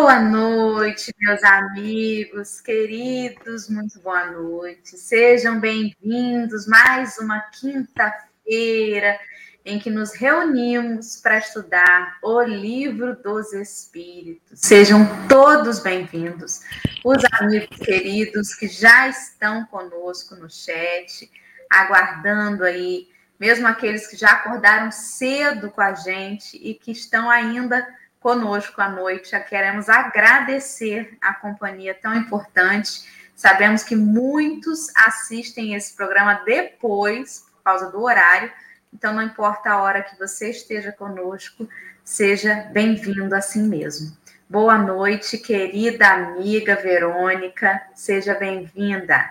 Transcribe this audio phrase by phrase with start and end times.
[0.00, 4.96] Boa noite, meus amigos, queridos, muito boa noite.
[4.96, 9.18] Sejam bem-vindos mais uma quinta-feira
[9.64, 14.60] em que nos reunimos para estudar o livro dos Espíritos.
[14.60, 16.60] Sejam todos bem-vindos,
[17.04, 21.28] os amigos queridos que já estão conosco no chat,
[21.68, 27.84] aguardando aí, mesmo aqueles que já acordaram cedo com a gente e que estão ainda
[28.28, 29.30] conosco à noite.
[29.30, 33.08] Já queremos agradecer a companhia tão importante.
[33.34, 38.52] Sabemos que muitos assistem esse programa depois, por causa do horário.
[38.92, 41.66] Então, não importa a hora que você esteja conosco,
[42.04, 44.14] seja bem-vindo assim mesmo.
[44.46, 49.30] Boa noite, querida amiga Verônica, seja bem-vinda.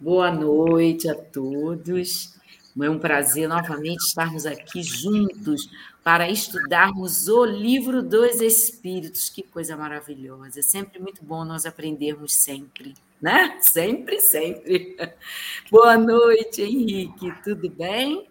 [0.00, 2.37] Boa noite a todos.
[2.80, 5.68] É um prazer novamente estarmos aqui juntos
[6.04, 9.28] para estudarmos o livro dos Espíritos.
[9.28, 10.60] Que coisa maravilhosa!
[10.60, 13.58] É sempre muito bom nós aprendermos sempre, né?
[13.60, 14.96] Sempre, sempre.
[15.70, 17.32] Boa noite, Henrique.
[17.42, 18.28] Tudo bem?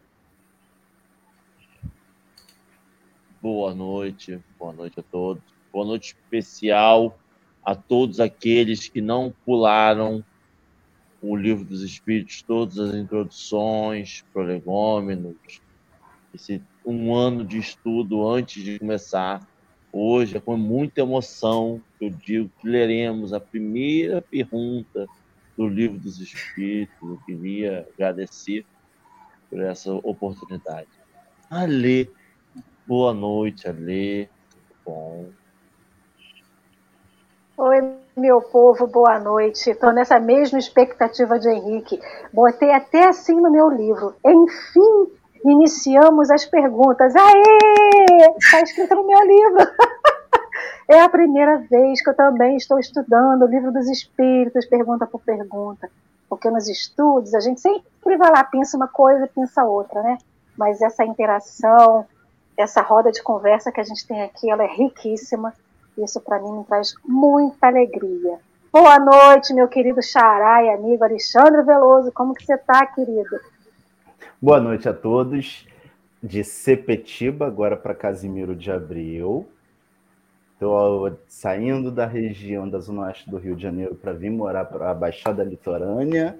[3.41, 5.43] Boa noite, boa noite a todos.
[5.73, 7.19] Boa noite especial
[7.63, 10.23] a todos aqueles que não pularam
[11.21, 15.35] o livro dos Espíritos, todas as introduções, prolegômenos,
[16.33, 19.45] esse um ano de estudo antes de começar.
[19.91, 25.05] Hoje é com muita emoção que eu digo que leremos a primeira pergunta
[25.57, 26.95] do livro dos Espíritos.
[27.01, 28.65] Eu queria agradecer
[29.49, 30.87] por essa oportunidade.
[31.49, 32.09] Ale,
[32.85, 34.29] boa noite, Ale.
[34.85, 35.29] Bom.
[37.59, 39.71] Oi, meu povo, boa noite.
[39.71, 41.99] Estou nessa mesma expectativa de Henrique.
[42.31, 44.13] Botei até assim no meu livro.
[44.23, 45.11] Enfim,
[45.43, 47.15] iniciamos as perguntas.
[47.15, 48.35] Aê!
[48.37, 49.71] Está escrito no meu livro.
[50.87, 55.21] é a primeira vez que eu também estou estudando o livro dos espíritos, pergunta por
[55.21, 55.89] pergunta.
[56.29, 60.19] Porque nos estudos a gente sempre vai lá, pensa uma coisa, pensa outra, né?
[60.55, 62.05] Mas essa interação,
[62.55, 65.51] essa roda de conversa que a gente tem aqui, ela é riquíssima
[66.03, 68.39] isso para mim me traz muita alegria.
[68.71, 72.11] Boa noite, meu querido xará e amigo Alexandre Veloso.
[72.11, 73.39] Como que você está, querido?
[74.41, 75.67] Boa noite a todos.
[76.21, 79.47] De Sepetiba, agora para Casimiro de Abril.
[80.53, 84.89] Estou saindo da região da Zona Oeste do Rio de Janeiro para vir morar para
[84.89, 86.37] a Baixada Litorânea.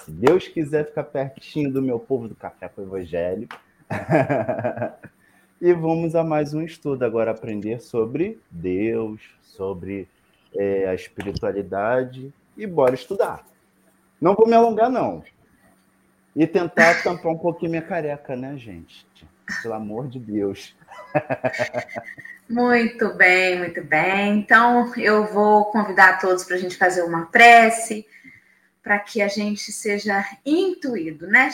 [0.00, 3.48] Se Deus quiser ficar pertinho do meu povo do Café com o Evangelho.
[5.60, 10.08] E vamos a mais um estudo agora aprender sobre Deus, sobre
[10.56, 13.44] é, a espiritualidade e bora estudar.
[14.20, 15.24] Não vou me alongar não.
[16.36, 19.04] E tentar tampar um pouquinho minha careca, né, gente?
[19.60, 20.76] Pelo amor de Deus.
[22.48, 24.38] Muito bem, muito bem.
[24.38, 28.06] Então, eu vou convidar todos para a gente fazer uma prece
[28.88, 31.50] para que a gente seja intuído, né?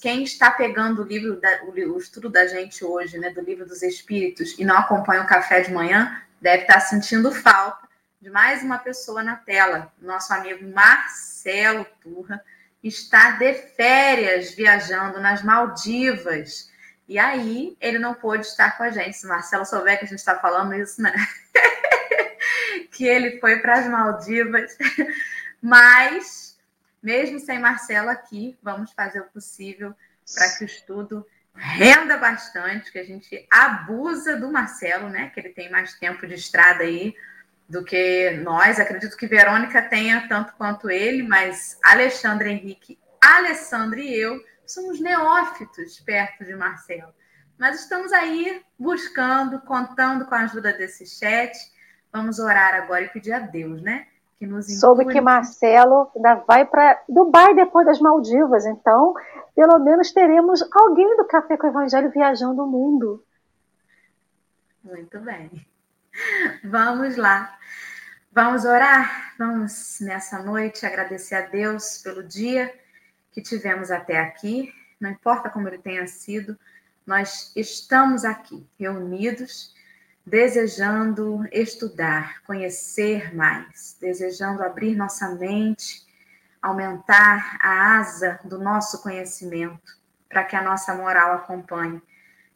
[0.00, 3.82] Quem está pegando o livro, da, o, estudo da gente hoje, né, do livro dos
[3.82, 7.86] Espíritos, e não acompanha o café de manhã, deve estar sentindo falta
[8.18, 9.92] de mais uma pessoa na tela.
[10.00, 12.42] Nosso amigo Marcelo Turra
[12.82, 16.70] está de férias viajando nas Maldivas.
[17.06, 19.18] E aí ele não pôde estar com a gente.
[19.18, 21.12] Se o Marcelo souber que a gente está falando isso, né?
[22.90, 24.78] que ele foi para as Maldivas.
[25.60, 26.49] Mas
[27.02, 29.94] mesmo sem Marcelo aqui, vamos fazer o possível
[30.34, 35.30] para que o estudo renda bastante, que a gente abusa do Marcelo, né?
[35.30, 37.14] Que ele tem mais tempo de estrada aí
[37.68, 38.78] do que nós.
[38.78, 46.00] Acredito que Verônica tenha tanto quanto ele, mas Alexandre Henrique, Alessandro e eu somos neófitos
[46.00, 47.12] perto de Marcelo.
[47.58, 51.52] Mas estamos aí buscando, contando com a ajuda desse chat.
[52.12, 54.06] Vamos orar agora e pedir a Deus, né?
[54.40, 59.12] Que nos Soube que Marcelo ainda vai para Dubai depois das Maldivas, então
[59.54, 63.22] pelo menos teremos alguém do Café com o Evangelho viajando o mundo.
[64.82, 65.50] Muito bem.
[66.64, 67.54] Vamos lá.
[68.32, 69.34] Vamos orar?
[69.38, 72.72] Vamos nessa noite agradecer a Deus pelo dia
[73.32, 74.72] que tivemos até aqui.
[74.98, 76.58] Não importa como ele tenha sido,
[77.06, 79.74] nós estamos aqui reunidos
[80.30, 86.06] desejando estudar, conhecer mais, desejando abrir nossa mente,
[86.62, 89.98] aumentar a asa do nosso conhecimento,
[90.28, 92.00] para que a nossa moral acompanhe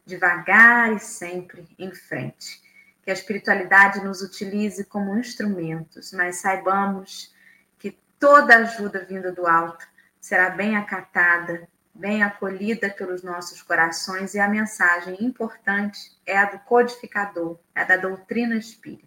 [0.06, 2.62] devagar e sempre em frente.
[3.02, 7.34] Que a espiritualidade nos utilize como instrumentos, mas saibamos
[7.76, 9.84] que toda ajuda vinda do alto
[10.20, 16.58] será bem acatada bem acolhida pelos nossos corações e a mensagem importante é a do
[16.61, 19.06] codificador, é da doutrina espírita.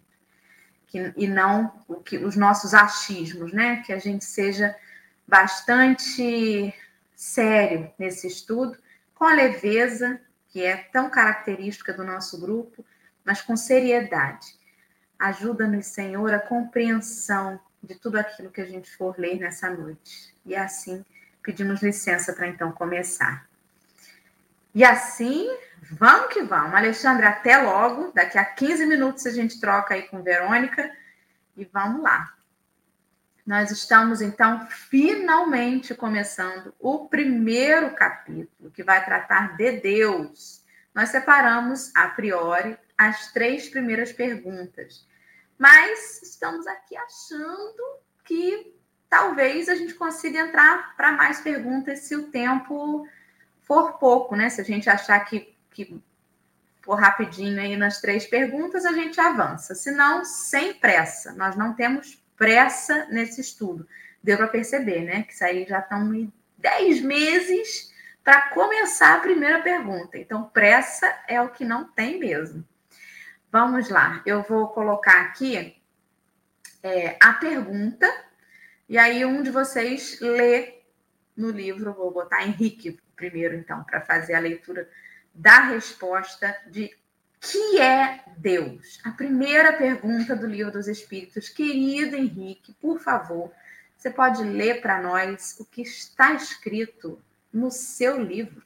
[0.86, 3.82] que, e não o que, os nossos achismos, né?
[3.84, 4.74] Que a gente seja
[5.26, 6.74] bastante
[7.14, 8.78] sério nesse estudo,
[9.14, 10.18] com a leveza,
[10.48, 12.82] que é tão característica do nosso grupo,
[13.22, 14.56] mas com seriedade.
[15.18, 20.34] Ajuda-nos, Senhor, a compreensão de tudo aquilo que a gente for ler nessa noite.
[20.46, 21.04] E assim,
[21.48, 23.48] pedimos licença para então começar.
[24.74, 25.48] E assim,
[25.92, 26.74] vamos que vamos.
[26.74, 28.12] Alexandre, até logo.
[28.14, 30.94] Daqui a 15 minutos a gente troca aí com Verônica.
[31.56, 32.34] E vamos lá.
[33.46, 40.62] Nós estamos, então, finalmente começando o primeiro capítulo, que vai tratar de Deus.
[40.94, 45.08] Nós separamos, a priori, as três primeiras perguntas.
[45.56, 47.82] Mas estamos aqui achando
[48.22, 48.77] que
[49.08, 53.06] talvez a gente consiga entrar para mais perguntas se o tempo
[53.62, 54.48] for pouco, né?
[54.48, 56.00] Se a gente achar que, que
[56.82, 59.74] for rapidinho aí nas três perguntas, a gente avança.
[59.74, 61.32] Se não, sem pressa.
[61.32, 63.86] Nós não temos pressa nesse estudo.
[64.22, 65.22] Deu para perceber, né?
[65.22, 67.92] Que isso aí já estão dez meses
[68.24, 70.18] para começar a primeira pergunta.
[70.18, 72.64] Então, pressa é o que não tem mesmo.
[73.50, 75.80] Vamos lá, eu vou colocar aqui
[76.82, 78.06] é, a pergunta,
[78.88, 80.82] e aí um de vocês lê
[81.36, 84.88] no livro, vou botar Henrique primeiro, então, para fazer a leitura
[85.34, 86.96] da resposta de
[87.40, 89.00] que é Deus?
[89.04, 91.48] A primeira pergunta do Livro dos Espíritos.
[91.48, 93.52] Querido Henrique, por favor,
[93.96, 97.20] você pode ler para nós o que está escrito
[97.52, 98.62] no seu livro?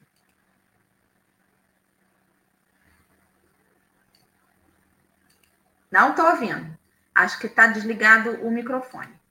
[5.91, 6.79] Não estou ouvindo.
[7.15, 9.22] Acho que está desligado o microfone.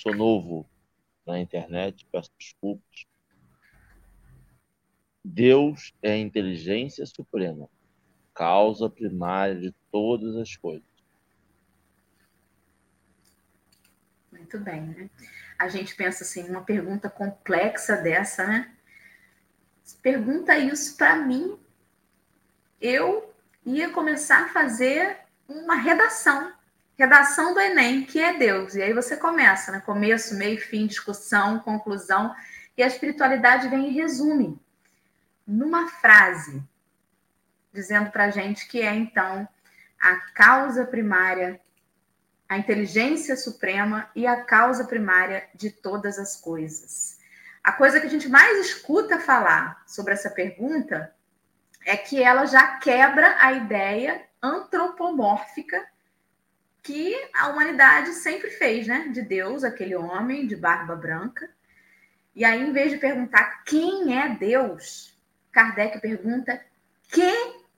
[0.00, 0.66] Sou novo
[1.26, 3.06] na internet, peço desculpas.
[5.22, 7.68] Deus é a inteligência suprema
[8.32, 10.88] causa primária de todas as coisas.
[14.32, 15.10] Muito bem, né?
[15.58, 18.74] A gente pensa assim, uma pergunta complexa dessa, né?
[20.00, 21.58] Pergunta isso para mim,
[22.80, 23.34] eu
[23.66, 26.54] ia começar a fazer uma redação,
[27.00, 28.74] redação do Enem, que é Deus.
[28.74, 29.80] E aí você começa, né?
[29.80, 32.34] Começo, meio, fim, discussão, conclusão,
[32.76, 34.60] e a espiritualidade vem e resume
[35.46, 36.62] numa frase
[37.72, 39.48] dizendo para gente que é, então,
[39.98, 41.58] a causa primária,
[42.46, 47.18] a inteligência suprema e a causa primária de todas as coisas.
[47.64, 51.14] A coisa que a gente mais escuta falar sobre essa pergunta
[51.86, 55.82] é que ela já quebra a ideia antropomórfica
[56.82, 59.08] que a humanidade sempre fez, né?
[59.08, 61.50] De Deus, aquele homem de barba branca.
[62.34, 65.18] E aí, em vez de perguntar quem é Deus,
[65.52, 66.60] Kardec pergunta
[67.08, 67.32] que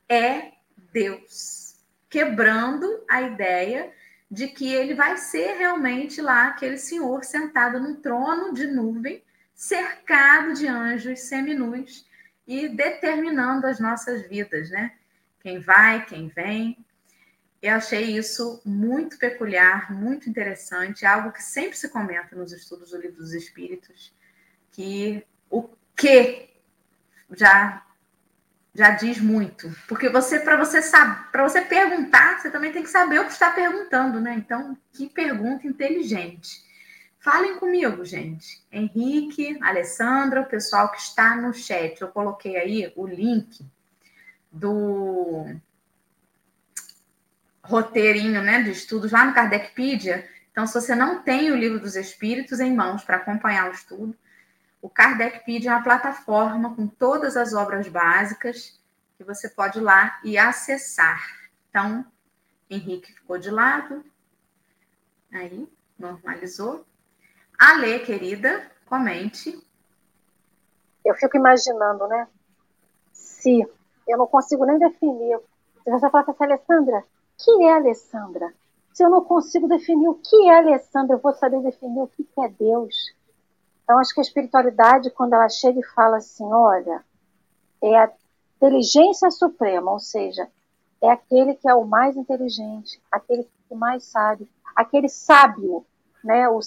[0.09, 0.53] é
[0.93, 1.77] Deus,
[2.09, 3.91] quebrando a ideia
[4.31, 9.23] de que ele vai ser realmente lá aquele senhor sentado num trono de nuvem,
[9.55, 12.07] cercado de anjos seminus
[12.47, 14.93] e determinando as nossas vidas, né?
[15.41, 16.85] Quem vai, quem vem.
[17.63, 23.01] Eu achei isso muito peculiar, muito interessante, algo que sempre se comenta nos estudos do
[23.01, 24.13] Livro dos Espíritos,
[24.73, 26.51] que o que
[27.31, 27.87] já
[28.75, 29.71] já diz muito.
[29.87, 30.81] Porque você, para você
[31.31, 34.35] para você perguntar, você também tem que saber o que está perguntando, né?
[34.35, 36.65] Então, que pergunta inteligente.
[37.21, 38.65] Falem comigo, gente.
[38.73, 42.01] Henrique, Alessandra, o pessoal que está no chat.
[42.01, 43.65] Eu coloquei aí o link
[44.51, 45.47] do
[47.65, 50.29] roteirinho né, de estudos lá no Kardecpedia.
[50.51, 54.17] Então, se você não tem o livro dos Espíritos em mãos para acompanhar o estudo,
[54.81, 58.81] o Kardecpedia é uma plataforma com todas as obras básicas
[59.17, 61.25] que você pode ir lá e acessar.
[61.71, 62.05] Então,
[62.69, 64.05] Henrique ficou de lado.
[65.33, 66.85] Aí, normalizou.
[67.59, 69.65] Alê, querida, comente.
[71.05, 72.27] Eu fico imaginando, né?
[73.13, 73.63] Se
[74.09, 75.39] eu não consigo nem definir.
[75.87, 77.05] Você fala assim, Alessandra,
[77.43, 78.53] que é Alessandra?
[78.93, 82.27] Se eu não consigo definir o que é Alessandra, eu vou saber definir o que
[82.39, 82.95] é Deus.
[83.83, 87.05] Então, acho que a espiritualidade, quando ela chega e fala assim, olha,
[87.83, 88.13] é a
[88.57, 90.49] inteligência suprema, ou seja,
[91.01, 95.85] é aquele que é o mais inteligente, aquele que mais sabe, aquele sábio,
[96.23, 96.61] né, o,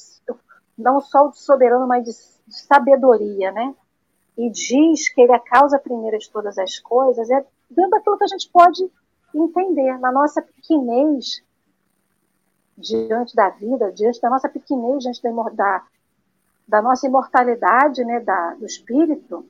[0.78, 3.74] não só o soberano, mas de, de sabedoria, né?
[4.38, 8.18] E diz que ele é a causa primeira de todas as coisas, é dentro daquilo
[8.18, 8.92] que a gente pode
[9.38, 11.44] entender, na nossa pequenez
[12.78, 15.88] diante da vida, diante da nossa pequenez diante da, da,
[16.68, 19.46] da nossa imortalidade, né, da, do espírito,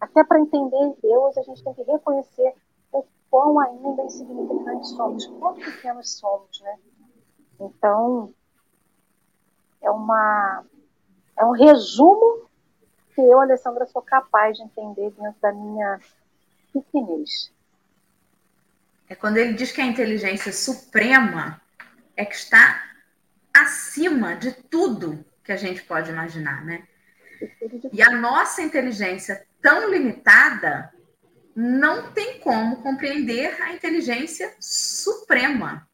[0.00, 2.54] até para entender Deus, a gente tem que reconhecer
[2.90, 6.78] o quão ainda insignificantes somos, quão pequenos somos, né?
[7.60, 8.32] Então,
[9.82, 10.64] é, uma,
[11.36, 12.48] é um resumo
[13.14, 16.00] que eu, Alessandra, sou capaz de entender dentro da minha
[16.72, 17.52] pequenez.
[19.10, 21.60] É quando ele diz que a inteligência suprema
[22.16, 22.80] é que está
[23.52, 26.84] acima de tudo que a gente pode imaginar, né?
[27.92, 30.94] E a nossa inteligência tão limitada
[31.56, 35.88] não tem como compreender a inteligência suprema.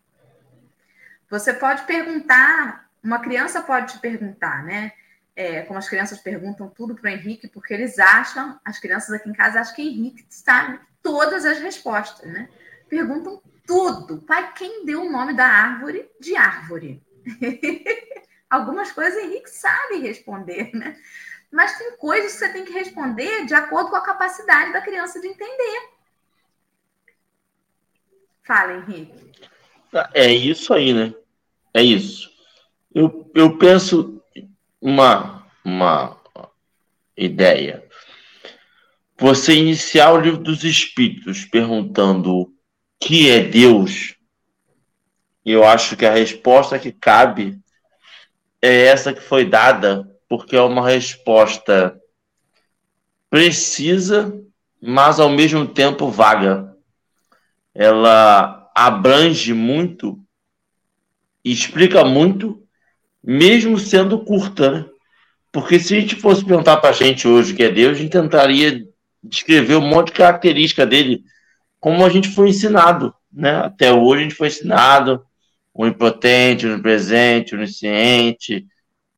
[1.30, 4.92] Você pode perguntar, uma criança pode te perguntar, né?
[5.34, 9.30] É, como as crianças perguntam tudo para o Henrique, porque eles acham, as crianças aqui
[9.30, 12.50] em casa acham que Henrique sabe todas as respostas, né?
[12.88, 14.22] Perguntam tudo.
[14.22, 17.02] Pai, quem deu o nome da árvore de árvore?
[18.48, 20.96] Algumas coisas Henrique sabe responder, né?
[21.50, 25.20] Mas tem coisas que você tem que responder de acordo com a capacidade da criança
[25.20, 25.90] de entender.
[28.44, 29.32] Fala, Henrique.
[30.14, 31.14] É isso aí, né?
[31.74, 32.30] É isso.
[32.94, 34.22] Eu, eu penso
[34.80, 36.20] uma, uma
[37.16, 37.84] ideia.
[39.18, 42.54] Você iniciar o livro dos Espíritos perguntando
[43.00, 44.16] que é Deus,
[45.44, 47.58] eu acho que a resposta que cabe
[48.60, 52.00] é essa que foi dada porque é uma resposta
[53.30, 54.32] precisa,
[54.80, 56.74] mas ao mesmo tempo vaga.
[57.74, 60.18] Ela abrange muito,
[61.44, 62.62] explica muito,
[63.22, 64.86] mesmo sendo curta, né?
[65.52, 68.00] Porque se a gente fosse perguntar para a gente hoje o que é Deus, a
[68.00, 68.86] gente tentaria
[69.22, 71.22] descrever um monte de característica dele,
[71.86, 73.58] como a gente foi ensinado, né?
[73.58, 75.24] Até hoje a gente foi ensinado,
[75.72, 78.66] onipotente, onipresente, onisciente,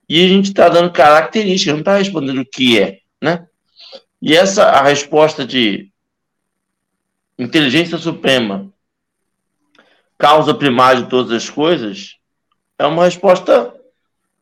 [0.06, 3.46] e a gente está dando características, não está respondendo o que é, né?
[4.20, 5.90] E essa a resposta de
[7.38, 8.70] inteligência suprema,
[10.18, 12.16] causa primária de todas as coisas,
[12.78, 13.74] é uma resposta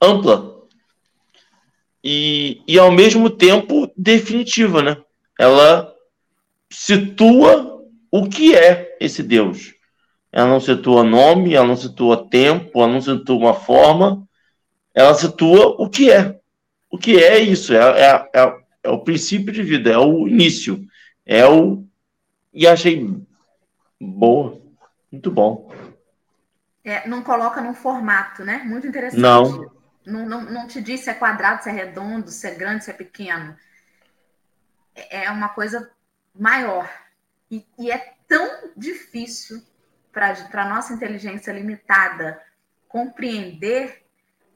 [0.03, 0.53] ampla
[2.03, 4.97] e, e ao mesmo tempo definitiva, né?
[5.39, 5.95] Ela
[6.69, 7.76] situa
[8.11, 9.75] o que é esse Deus.
[10.33, 14.27] Ela não situa nome, ela não situa tempo, ela não situa uma forma,
[14.95, 16.39] ela situa o que é.
[16.91, 17.75] O que é isso?
[17.75, 20.87] É, é, é, é o princípio de vida, é o início.
[21.25, 21.85] É o.
[22.53, 23.07] E achei
[24.01, 24.61] boa.
[25.11, 25.73] Muito bom.
[26.85, 28.63] É, não coloca num formato, né?
[28.65, 29.21] Muito interessante.
[29.21, 29.75] Não.
[30.07, 32.91] Não, não, não te diz se é quadrado, se é redondo, se é grande, se
[32.91, 33.57] é pequeno.
[34.95, 35.91] É, é uma coisa
[36.33, 36.89] maior.
[37.51, 39.63] E, e é tão difícil
[40.13, 42.43] para a nossa inteligência limitada
[42.89, 44.05] compreender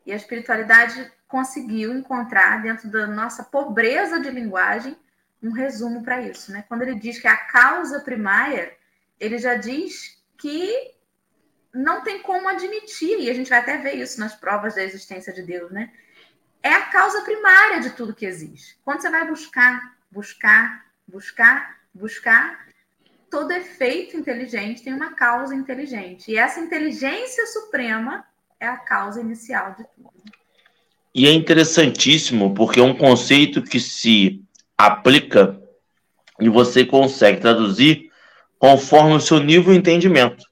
[0.06, 4.96] e a espiritualidade conseguiu encontrar, dentro da nossa pobreza de linguagem,
[5.42, 6.50] um resumo para isso.
[6.50, 6.64] Né?
[6.66, 8.74] Quando ele diz que é a causa primária,
[9.18, 10.94] ele já diz que
[11.72, 15.32] não tem como admitir, e a gente vai até ver isso nas provas da existência
[15.32, 15.92] de Deus, né?
[16.62, 18.76] É a causa primária de tudo que existe.
[18.84, 22.66] Quando você vai buscar, buscar, buscar, buscar,
[23.30, 26.30] todo efeito inteligente tem uma causa inteligente.
[26.30, 28.24] E essa inteligência suprema
[28.58, 30.10] é a causa inicial de tudo.
[31.14, 34.42] E é interessantíssimo, porque é um conceito que se
[34.76, 35.60] aplica
[36.40, 38.10] e você consegue traduzir
[38.58, 40.44] conforme o seu nível de entendimento.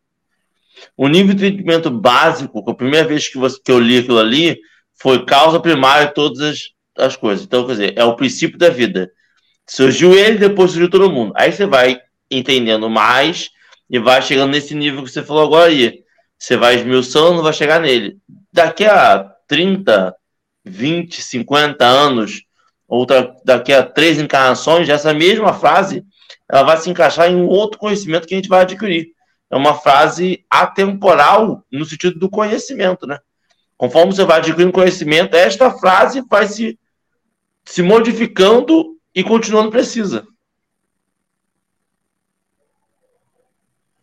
[0.97, 4.59] O nível de entendimento básico, a primeira vez que, você, que eu li aquilo ali,
[4.95, 7.45] foi causa primária de todas as, as coisas.
[7.45, 9.11] Então, quer dizer, é o princípio da vida.
[9.67, 11.33] Surgiu ele, depois surgiu todo mundo.
[11.37, 13.51] Aí você vai entendendo mais
[13.89, 16.03] e vai chegando nesse nível que você falou agora aí.
[16.39, 18.19] Você vai esmiuçando, vai chegar nele.
[18.53, 20.15] Daqui a 30,
[20.65, 22.43] 20, 50 anos,
[22.87, 23.07] ou
[23.45, 26.05] daqui a três encarnações, essa mesma frase
[26.51, 29.09] ela vai se encaixar em outro conhecimento que a gente vai adquirir.
[29.51, 33.19] É uma frase atemporal no sentido do conhecimento, né?
[33.77, 36.79] Conforme você vai adquirindo conhecimento, esta frase vai se,
[37.65, 40.27] se modificando e continuando precisa.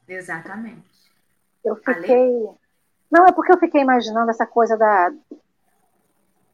[0.07, 0.83] Exatamente.
[1.63, 2.49] Eu fiquei.
[3.11, 5.11] Não, é porque eu fiquei imaginando essa coisa da.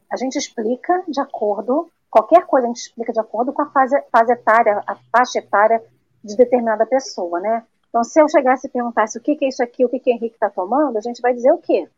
[0.10, 1.90] A gente explica de acordo.
[2.10, 5.82] Qualquer coisa a gente explica de acordo com a fase, fase etária, a faixa etária
[6.24, 7.64] de determinada pessoa, né?
[7.90, 10.12] Então, se eu chegasse e perguntasse o que, que é isso aqui, o que, que
[10.12, 11.90] o Henrique está tomando, a gente vai dizer o quê?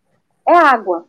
[0.48, 1.06] É água.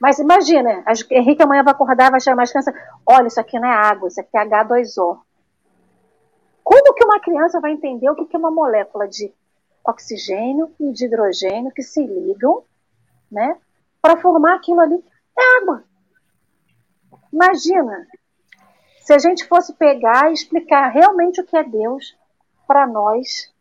[0.00, 2.74] Mas imagina, Henrique amanhã vai acordar, vai chamar as crianças,
[3.06, 5.18] olha, isso aqui não é água, isso aqui é H2O.
[6.66, 9.32] Como que uma criança vai entender o que, é uma molécula de
[9.86, 12.64] oxigênio e de hidrogênio que se ligam,
[13.30, 13.56] né,
[14.02, 15.00] para formar aquilo ali.
[15.38, 15.84] É água.
[17.32, 18.04] Imagina
[19.00, 22.18] se a gente fosse pegar e explicar realmente o que é Deus
[22.66, 23.54] para nós.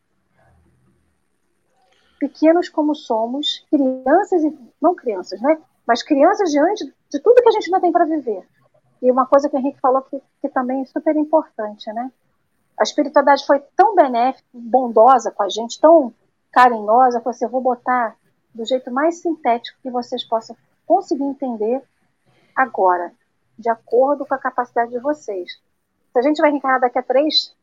[2.20, 4.42] pequenos como somos, crianças,
[4.82, 5.62] não crianças, né?
[5.86, 8.48] Mas crianças diante de tudo que a gente ainda tem para viver.
[9.00, 12.12] E uma coisa que o Henrique falou que, que também é super importante, né?
[12.78, 16.14] A espiritualidade foi tão benéfica, bondosa com a gente, tão
[16.52, 18.16] carinhosa, que você vou botar
[18.54, 20.56] do jeito mais sintético que vocês possam
[20.86, 21.84] conseguir entender
[22.56, 23.14] agora,
[23.58, 25.60] de acordo com a capacidade de vocês.
[26.12, 27.56] Se a gente vai reencarnar daqui a três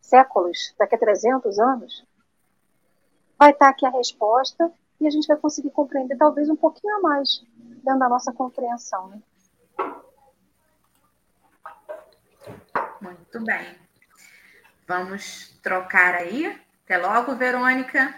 [0.00, 2.04] séculos, daqui a 300 anos,
[3.38, 7.00] vai estar aqui a resposta e a gente vai conseguir compreender talvez um pouquinho a
[7.00, 7.44] mais
[7.84, 9.08] dentro da nossa compreensão.
[9.08, 9.22] Né?
[13.00, 13.87] Muito bem.
[14.88, 16.58] Vamos trocar aí.
[16.82, 18.14] Até logo, Verônica.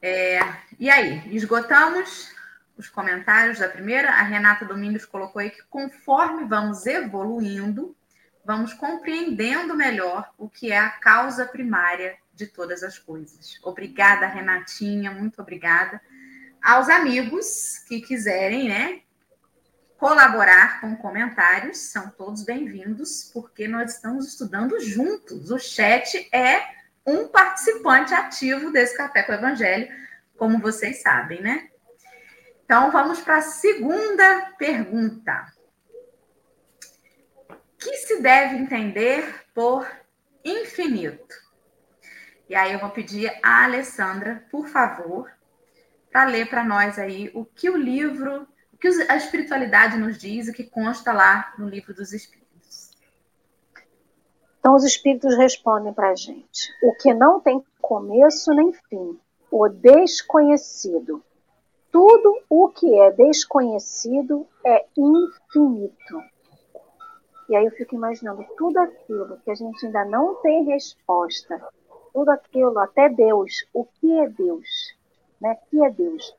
[0.00, 0.40] É,
[0.80, 2.32] e aí, esgotamos
[2.78, 4.08] os comentários da primeira.
[4.08, 7.94] A Renata Domingos colocou aí que conforme vamos evoluindo,
[8.42, 13.60] vamos compreendendo melhor o que é a causa primária de todas as coisas.
[13.62, 16.00] Obrigada, Renatinha, muito obrigada.
[16.62, 19.02] Aos amigos que quiserem, né,
[20.02, 25.52] colaborar com comentários, são todos bem-vindos, porque nós estamos estudando juntos.
[25.52, 26.60] O chat é
[27.06, 29.88] um participante ativo desse Café com o Evangelho,
[30.36, 31.70] como vocês sabem, né?
[32.64, 35.46] Então, vamos para a segunda pergunta.
[37.48, 39.86] O que se deve entender por
[40.44, 41.36] infinito?
[42.48, 45.30] E aí eu vou pedir a Alessandra, por favor,
[46.10, 48.48] para ler para nós aí o que o livro,
[48.82, 52.90] que a espiritualidade nos diz, o que consta lá no livro dos Espíritos.
[54.58, 59.16] Então os Espíritos respondem para a gente: o que não tem começo nem fim,
[59.52, 61.22] o desconhecido.
[61.92, 66.20] Tudo o que é desconhecido é infinito.
[67.48, 71.62] E aí eu fico imaginando tudo aquilo que a gente ainda não tem resposta,
[72.12, 73.64] tudo aquilo, até Deus.
[73.72, 74.96] O que é Deus?
[75.40, 75.52] Né?
[75.52, 76.34] O que é Deus?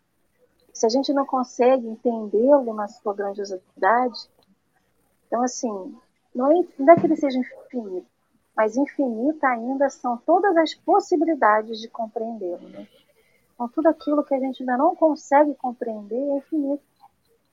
[0.74, 4.28] Se a gente não consegue entendê-lo na sua grandiosidade,
[5.28, 5.96] então, assim,
[6.34, 8.08] não é, não é que ele seja infinito,
[8.56, 12.68] mas infinita ainda são todas as possibilidades de compreendê-lo.
[12.70, 12.88] Né?
[13.54, 16.84] Então, tudo aquilo que a gente ainda não consegue compreender é infinito.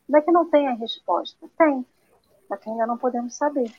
[0.08, 1.48] Não é que não tem a resposta?
[1.56, 1.86] Tem,
[2.48, 3.72] mas que ainda não podemos saber.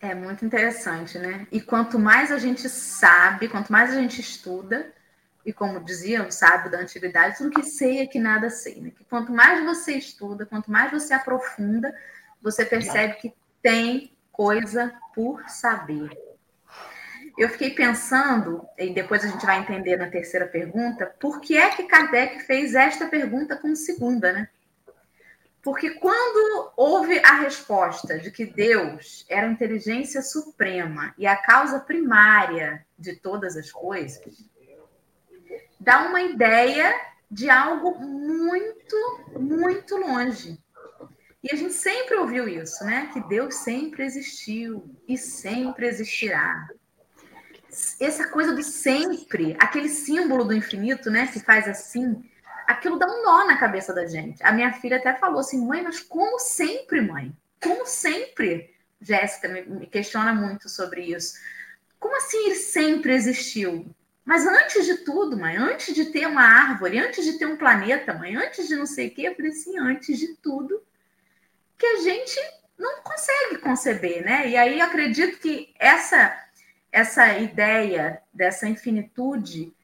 [0.00, 1.46] É muito interessante, né?
[1.50, 4.92] E quanto mais a gente sabe, quanto mais a gente estuda,
[5.44, 8.90] e como dizia o sábio da antiguidade, tudo que sei é que nada sei, né?
[8.90, 11.94] Que quanto mais você estuda, quanto mais você aprofunda,
[12.40, 16.10] você percebe que tem coisa por saber.
[17.36, 21.70] Eu fiquei pensando, e depois a gente vai entender na terceira pergunta, por que é
[21.70, 24.48] que Kardec fez esta pergunta como segunda, né?
[25.62, 31.80] Porque quando houve a resposta de que Deus era a inteligência suprema e a causa
[31.80, 34.44] primária de todas as coisas,
[35.84, 36.98] dá uma ideia
[37.30, 38.96] de algo muito,
[39.38, 40.58] muito longe.
[41.42, 43.10] E a gente sempre ouviu isso, né?
[43.12, 46.66] Que Deus sempre existiu e sempre existirá.
[48.00, 51.26] Essa coisa do sempre, aquele símbolo do infinito, né?
[51.26, 52.24] Que faz assim,
[52.66, 54.42] aquilo dá um nó na cabeça da gente.
[54.42, 57.36] A minha filha até falou assim, mãe, mas como sempre, mãe?
[57.62, 58.74] Como sempre?
[59.00, 61.34] Jéssica me questiona muito sobre isso.
[62.00, 63.94] Como assim ele sempre existiu?
[64.24, 68.14] Mas antes de tudo, mãe, antes de ter uma árvore, antes de ter um planeta,
[68.14, 70.82] mãe, antes de não sei o quê, eu falei assim, antes de tudo,
[71.76, 72.40] que a gente
[72.78, 74.48] não consegue conceber, né?
[74.48, 76.40] E aí acredito que essa
[76.90, 79.74] essa ideia dessa infinitude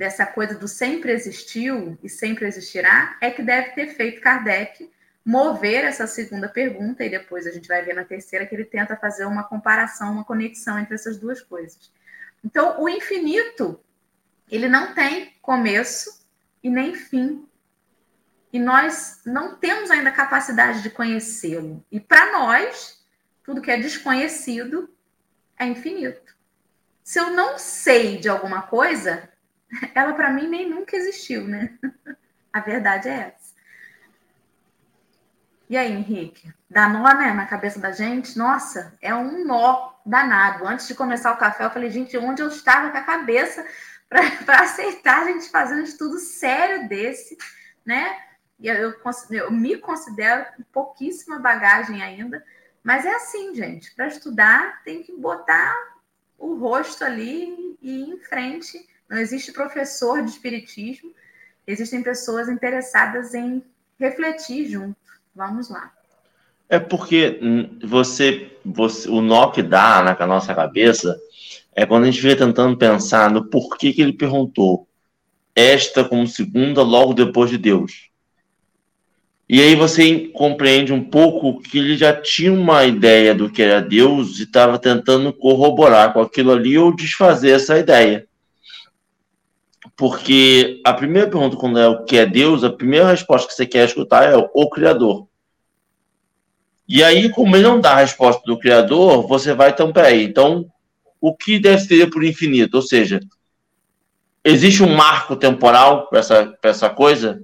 [0.00, 4.90] dessa coisa do sempre existiu e sempre existirá, é que deve ter feito Kardec
[5.22, 8.96] mover essa segunda pergunta, e depois a gente vai ver na terceira que ele tenta
[8.96, 11.92] fazer uma comparação, uma conexão entre essas duas coisas.
[12.42, 13.78] Então, o infinito,
[14.50, 16.26] ele não tem começo
[16.62, 17.46] e nem fim.
[18.52, 21.84] E nós não temos ainda capacidade de conhecê-lo.
[21.90, 23.04] E para nós,
[23.44, 24.92] tudo que é desconhecido
[25.56, 26.34] é infinito.
[27.04, 29.28] Se eu não sei de alguma coisa,
[29.94, 31.78] ela para mim nem nunca existiu, né?
[32.52, 33.50] A verdade é essa.
[35.68, 36.52] E aí, Henrique?
[36.68, 38.36] Dá nó, né, na cabeça da gente?
[38.36, 40.66] Nossa, é um nó danado.
[40.66, 43.64] Antes de começar o café, eu falei, gente, onde eu estava com a cabeça
[44.10, 47.38] para aceitar a gente fazer um estudo sério desse,
[47.86, 48.18] né?
[48.58, 48.94] E eu,
[49.30, 52.44] eu, me considero com pouquíssima bagagem ainda,
[52.84, 53.94] mas é assim, gente.
[53.94, 55.74] Para estudar, tem que botar
[56.36, 61.10] o rosto ali e ir em frente não existe professor de espiritismo,
[61.66, 63.60] existem pessoas interessadas em
[63.98, 64.96] refletir junto.
[65.34, 65.92] Vamos lá.
[66.68, 67.40] É porque
[67.84, 71.20] você, você o nó que dá na nossa cabeça
[71.74, 74.86] é quando a gente fica tentando pensar no porquê que ele perguntou
[75.54, 78.10] esta como segunda logo depois de Deus.
[79.48, 83.82] E aí você compreende um pouco que ele já tinha uma ideia do que era
[83.82, 88.28] Deus e estava tentando corroborar com aquilo ali ou desfazer essa ideia.
[89.96, 93.66] Porque a primeira pergunta, quando é o que é Deus, a primeira resposta que você
[93.66, 95.26] quer escutar é o Criador.
[96.88, 100.70] E aí, como ele não dá a resposta do Criador, você vai, então, peraí, então,
[101.20, 102.74] o que deve ser por infinito?
[102.76, 103.20] Ou seja,
[104.44, 107.42] existe um marco temporal para essa, essa coisa?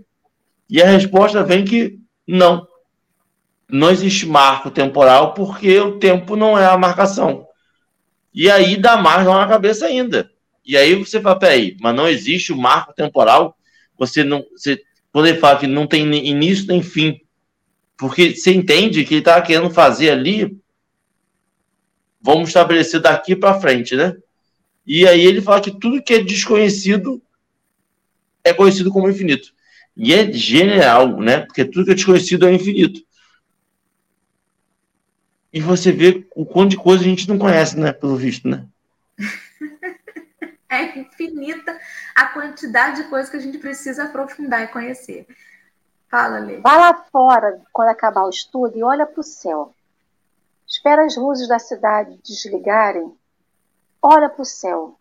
[0.69, 2.67] E a resposta vem que não.
[3.69, 7.47] Não existe marco temporal porque o tempo não é a marcação.
[8.33, 10.31] E aí dá mais na cabeça ainda.
[10.65, 13.57] E aí você fala, peraí, mas não existe o marco temporal?
[13.99, 14.45] Você não.
[14.57, 14.81] Você,
[15.13, 17.21] quando ele fala que não tem início nem fim.
[17.97, 20.57] Porque você entende que ele está querendo fazer ali.
[22.27, 24.17] Vamos estabelecer daqui para frente, né?
[24.85, 27.23] E aí ele fala que tudo que é desconhecido
[28.43, 29.55] é conhecido como infinito.
[29.97, 31.47] E é genial, né?
[31.47, 33.01] Porque tudo que é desconhecido é infinito.
[35.53, 37.93] E você vê o quanto de coisa a gente não conhece, né?
[37.93, 38.67] Pelo visto, né?
[40.69, 41.79] é infinita
[42.13, 45.29] a quantidade de coisas que a gente precisa aprofundar e conhecer.
[46.09, 46.57] Fala, Lê.
[46.57, 49.76] Vai lá fora quando acabar o estudo e olha para o céu.
[50.67, 53.17] Espera as luzes da cidade desligarem.
[54.03, 54.97] Olha para o céu.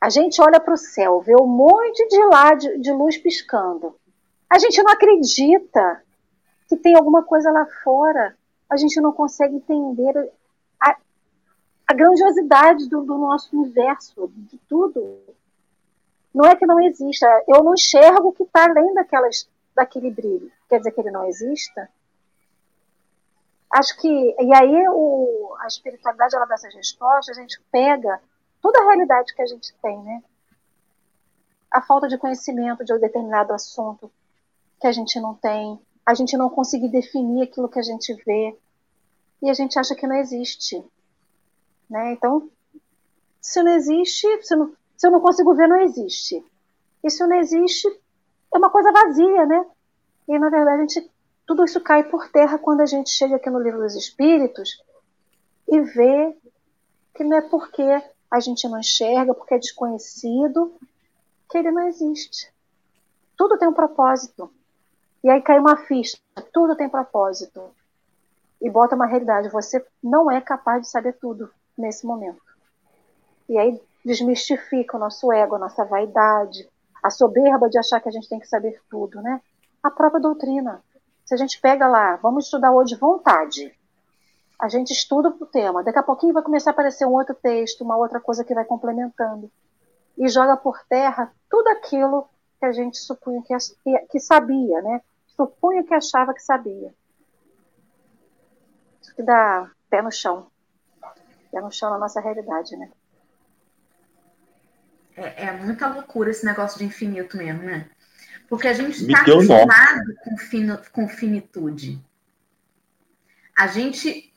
[0.00, 3.94] A gente olha para o céu, vê um monte de lá de, de luz piscando.
[4.48, 6.02] A gente não acredita
[6.68, 8.36] que tem alguma coisa lá fora.
[8.68, 10.32] A gente não consegue entender
[10.80, 10.96] a,
[11.86, 15.18] a grandiosidade do, do nosso universo, de tudo.
[16.32, 17.26] Não é que não exista.
[17.46, 20.50] Eu não enxergo o que está além daquelas, daquele brilho.
[20.68, 21.88] Quer dizer que ele não exista?
[23.70, 24.08] Acho que.
[24.08, 28.20] E aí o, a espiritualidade ela dá essas respostas, a gente pega
[28.60, 30.22] toda a realidade que a gente tem, né?
[31.70, 34.10] A falta de conhecimento de um determinado assunto
[34.80, 38.56] que a gente não tem, a gente não conseguir definir aquilo que a gente vê
[39.42, 40.84] e a gente acha que não existe,
[41.88, 42.12] né?
[42.12, 42.50] Então,
[43.40, 46.44] se não existe, se, não, se eu não consigo ver, não existe.
[47.02, 47.88] E se não existe,
[48.52, 49.64] é uma coisa vazia, né?
[50.28, 51.10] E na verdade, a gente,
[51.50, 54.80] tudo isso cai por terra quando a gente chega aqui no livro dos Espíritos
[55.66, 56.38] e vê
[57.12, 57.82] que não é porque
[58.30, 60.72] a gente não enxerga, porque é desconhecido,
[61.50, 62.54] que ele não existe.
[63.36, 64.48] Tudo tem um propósito.
[65.24, 66.16] E aí cai uma ficha,
[66.52, 67.74] tudo tem propósito.
[68.62, 72.40] E bota uma realidade, você não é capaz de saber tudo nesse momento.
[73.48, 76.70] E aí desmistifica o nosso ego, a nossa vaidade,
[77.02, 79.40] a soberba de achar que a gente tem que saber tudo, né?
[79.82, 80.80] A própria doutrina.
[81.30, 83.72] Se a gente pega lá, vamos estudar hoje vontade.
[84.58, 87.84] A gente estuda o tema, daqui a pouquinho vai começar a aparecer um outro texto,
[87.84, 89.48] uma outra coisa que vai complementando.
[90.18, 95.00] E joga por terra tudo aquilo que a gente supunha que, que sabia, né?
[95.36, 96.92] supunha que achava que sabia.
[99.00, 100.48] Isso que dá pé no chão.
[101.52, 102.90] Pé no chão na nossa realidade, né?
[105.16, 107.88] É, é muita loucura esse negócio de infinito mesmo, né?
[108.50, 112.04] Porque a gente está acostumado com, fino, com finitude.
[113.56, 114.34] A gente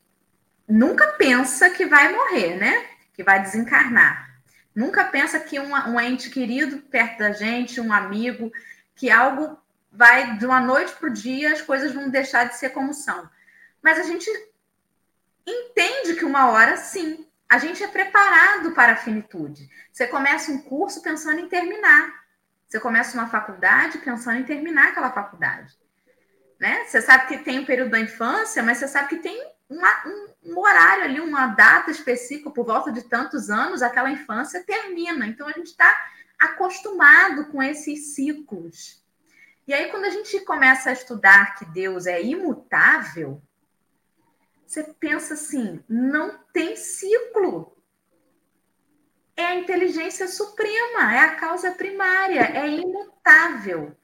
[0.69, 2.86] nunca pensa que vai morrer, né?
[3.13, 4.38] Que vai desencarnar.
[4.76, 8.52] Nunca pensa que um, um ente querido perto da gente, um amigo,
[8.95, 9.58] que algo
[9.91, 13.28] vai de uma noite para o dia, as coisas vão deixar de ser como são.
[13.82, 14.30] Mas a gente
[15.43, 19.67] entende que uma hora, sim, a gente é preparado para a finitude.
[19.91, 22.22] Você começa um curso pensando em terminar.
[22.73, 25.77] Você começa uma faculdade pensando em terminar aquela faculdade.
[26.59, 26.86] Né?
[26.86, 30.51] Você sabe que tem o período da infância, mas você sabe que tem uma, um,
[30.51, 35.27] um, horário ali, uma data específica, por volta de tantos anos, aquela infância termina.
[35.27, 35.95] Então a gente está
[36.39, 39.05] acostumado com esses ciclos.
[39.67, 43.39] E aí, quando a gente começa a estudar que Deus é imutável,
[44.65, 47.72] você pensa assim: não tem ciclo.
[49.36, 53.96] É a inteligência suprema, é a causa primária, é imutável.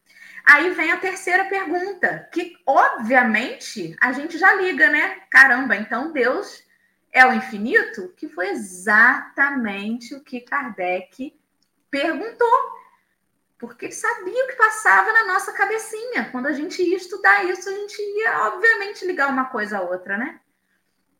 [0.44, 5.22] Aí vem a terceira pergunta, que obviamente a gente já liga, né?
[5.30, 6.64] Caramba, então Deus
[7.12, 8.14] é o infinito?
[8.18, 11.38] Que foi exatamente o que Kardec
[11.92, 12.80] perguntou
[13.60, 16.30] porque ele sabia o que passava na nossa cabecinha.
[16.32, 20.18] Quando a gente ia estudar isso, a gente ia, obviamente, ligar uma coisa a outra,
[20.18, 20.40] né?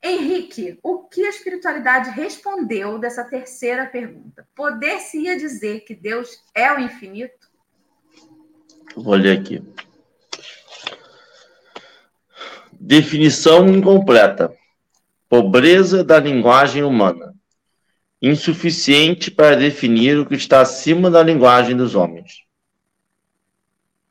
[0.02, 4.48] Henrique, o que a espiritualidade respondeu dessa terceira pergunta?
[4.56, 7.50] Poder-se-ia dizer que Deus é o infinito?
[8.96, 9.62] Vou ler aqui.
[12.72, 14.56] Definição incompleta.
[15.28, 17.36] Pobreza da linguagem humana.
[18.22, 22.44] insuficiente para definir o que está acima da linguagem dos homens.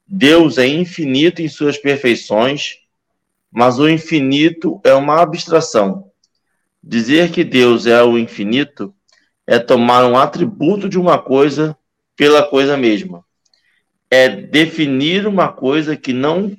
[0.06, 2.78] Deus é infinito em suas perfeições,
[3.50, 6.10] mas o infinito é uma abstração.
[6.82, 8.94] Dizer que Deus é o infinito
[9.46, 11.76] é tomar um atributo de uma coisa
[12.14, 13.24] pela coisa mesma.
[14.10, 16.56] É definir uma coisa que não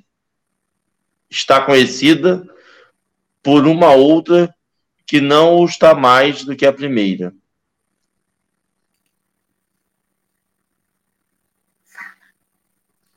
[1.30, 2.44] está conhecida
[3.44, 4.54] por uma outra
[5.06, 7.34] que não está mais do que a primeira.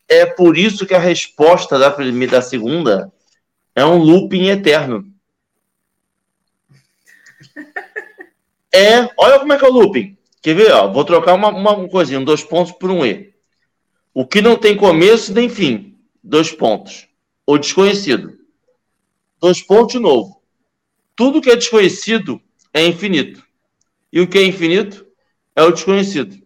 [0.08, 3.10] É por isso que a resposta da primeira da segunda
[3.74, 5.06] é um looping eterno.
[8.74, 10.16] É, olha como é que é o looping.
[10.40, 10.72] Quer ver?
[10.72, 13.34] Ó, vou trocar uma, uma coisinha, dois pontos por um E.
[14.14, 15.98] O que não tem começo nem fim.
[16.24, 17.06] Dois pontos.
[17.46, 18.38] O desconhecido.
[19.38, 20.42] Dois pontos de novo.
[21.14, 22.40] Tudo que é desconhecido
[22.72, 23.44] é infinito.
[24.10, 25.06] E o que é infinito
[25.54, 26.42] é o desconhecido.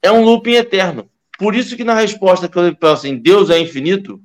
[0.00, 1.10] É um looping eterno.
[1.38, 4.22] Por isso que na resposta que eu falo assim, Deus é infinito,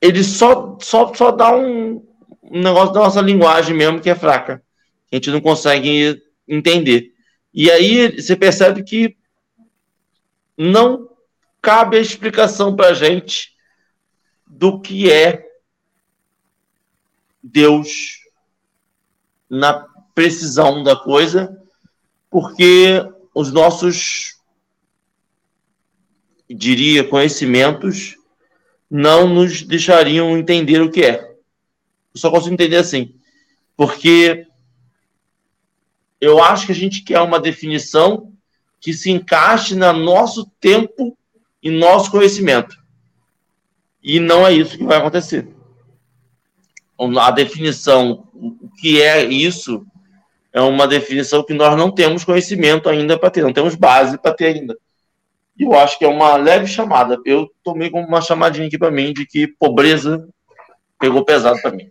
[0.00, 2.04] ele só, só, só dá um,
[2.42, 4.62] um negócio da nossa linguagem mesmo que é fraca.
[5.10, 7.12] A gente não consegue entender.
[7.52, 9.16] E aí você percebe que
[10.56, 11.08] não
[11.60, 13.54] cabe a explicação para a gente
[14.46, 15.46] do que é
[17.42, 18.20] Deus
[19.48, 21.56] na precisão da coisa,
[22.30, 23.02] porque
[23.34, 24.38] os nossos
[26.48, 28.16] diria, conhecimentos
[28.90, 31.30] não nos deixariam entender o que é.
[32.12, 33.14] Eu só consigo entender assim.
[33.76, 34.46] Porque
[36.20, 38.32] eu acho que a gente quer uma definição
[38.80, 41.16] que se encaixe no nosso tempo
[41.62, 42.76] e nosso conhecimento.
[44.02, 45.48] E não é isso que vai acontecer.
[46.98, 49.86] A definição, o que é isso,
[50.52, 54.34] é uma definição que nós não temos conhecimento ainda para ter, não temos base para
[54.34, 54.76] ter ainda.
[55.60, 57.20] E eu acho que é uma leve chamada.
[57.22, 60.26] Eu tomei como uma chamadinha aqui para mim de que pobreza
[60.98, 61.90] pegou pesado para mim.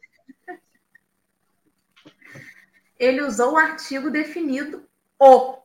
[2.98, 5.60] Ele usou o artigo definido o,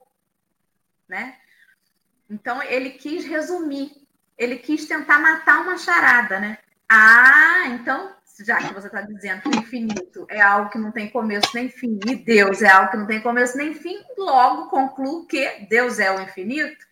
[1.08, 1.36] né?
[2.28, 3.90] Então ele quis resumir,
[4.36, 6.58] ele quis tentar matar uma charada, né?
[6.86, 8.14] Ah, então
[8.44, 11.70] já que você está dizendo que o infinito é algo que não tem começo nem
[11.70, 15.98] fim, e Deus é algo que não tem começo nem fim, logo concluo que Deus
[15.98, 16.84] é o infinito.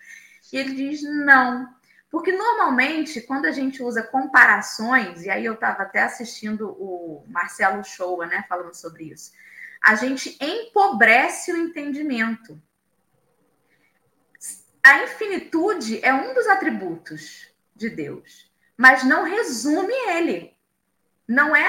[0.52, 1.74] E ele diz não.
[2.10, 7.82] Porque normalmente, quando a gente usa comparações, e aí eu estava até assistindo o Marcelo
[7.82, 9.32] Showa, né, falando sobre isso,
[9.82, 12.60] a gente empobrece o entendimento.
[14.84, 20.54] A infinitude é um dos atributos de Deus, mas não resume ele.
[21.26, 21.68] Não é,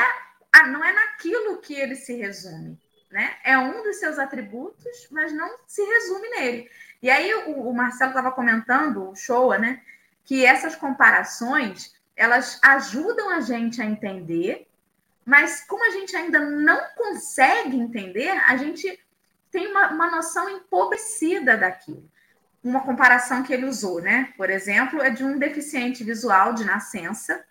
[0.67, 2.77] não é naquilo que ele se resume.
[3.09, 3.37] Né?
[3.43, 6.69] É um dos seus atributos, mas não se resume nele.
[7.03, 9.81] E aí o, o Marcelo estava comentando, o Showa, né,
[10.23, 14.67] que essas comparações elas ajudam a gente a entender,
[15.25, 18.97] mas como a gente ainda não consegue entender, a gente
[19.51, 22.09] tem uma, uma noção empobrecida daquilo.
[22.63, 24.31] Uma comparação que ele usou, né?
[24.37, 27.43] Por exemplo, é de um deficiente visual de nascença,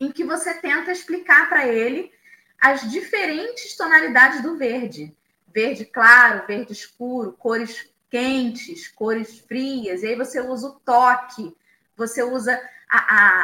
[0.00, 2.12] em que você tenta explicar para ele
[2.60, 5.16] as diferentes tonalidades do verde.
[5.54, 11.52] Verde claro, verde escuro, cores quentes, cores frias, e aí você usa o toque,
[11.96, 12.54] você usa
[12.88, 13.42] a, a,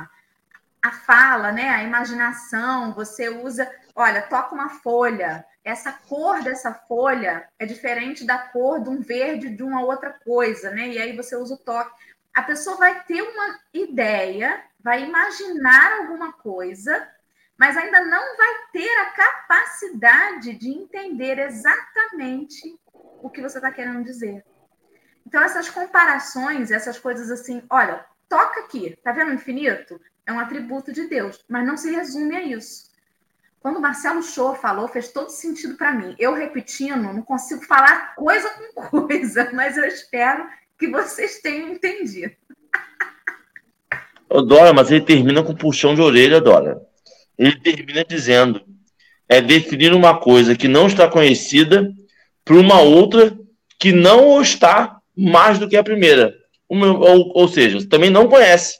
[0.00, 0.08] a,
[0.82, 1.68] a fala, né?
[1.68, 8.38] a imaginação, você usa, olha, toca uma folha, essa cor dessa folha é diferente da
[8.38, 10.88] cor de um verde de uma outra coisa, né?
[10.88, 11.94] E aí você usa o toque.
[12.32, 17.06] A pessoa vai ter uma ideia, vai imaginar alguma coisa,
[17.58, 22.80] mas ainda não vai ter a capacidade de entender exatamente
[23.22, 24.44] o que você está querendo dizer.
[25.26, 30.00] Então, essas comparações, essas coisas assim, olha, toca aqui, tá vendo o infinito?
[30.26, 32.90] É um atributo de Deus, mas não se resume a isso.
[33.60, 36.16] Quando o Marcelo Show falou, fez todo sentido para mim.
[36.18, 40.46] Eu repetindo, não consigo falar coisa com coisa, mas eu espero
[40.78, 42.34] que vocês tenham entendido.
[44.28, 46.82] Ô, Dora, mas ele termina com puxão de orelha, Dora.
[47.38, 48.64] Ele termina dizendo:
[49.28, 51.92] é definir uma coisa que não está conhecida
[52.44, 53.36] para uma outra
[53.78, 56.34] que não está mais do que a primeira.
[56.68, 58.78] Ou, ou seja, também não conhece.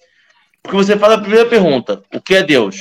[0.62, 2.78] Porque você faz a primeira pergunta: o que é Deus?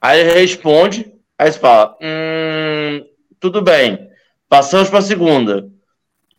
[0.00, 3.04] Aí ele responde, aí você fala: hum,
[3.40, 4.08] tudo bem.
[4.48, 5.68] Passamos para a segunda.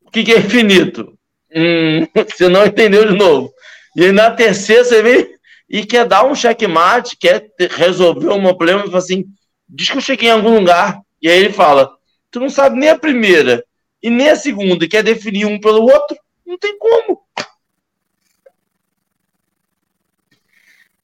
[0.05, 1.17] O que, que é infinito?
[1.53, 3.51] Hum, você não entendeu de novo.
[3.95, 5.27] E aí na terceira você vem
[5.69, 9.25] e quer dar um checkmate, quer resolver um problema e fala assim:
[9.67, 11.01] diz que eu cheguei em algum lugar.
[11.21, 11.91] E aí ele fala:
[12.31, 13.63] tu não sabe nem a primeira
[14.01, 17.23] e nem a segunda, e quer definir um pelo outro, não tem como.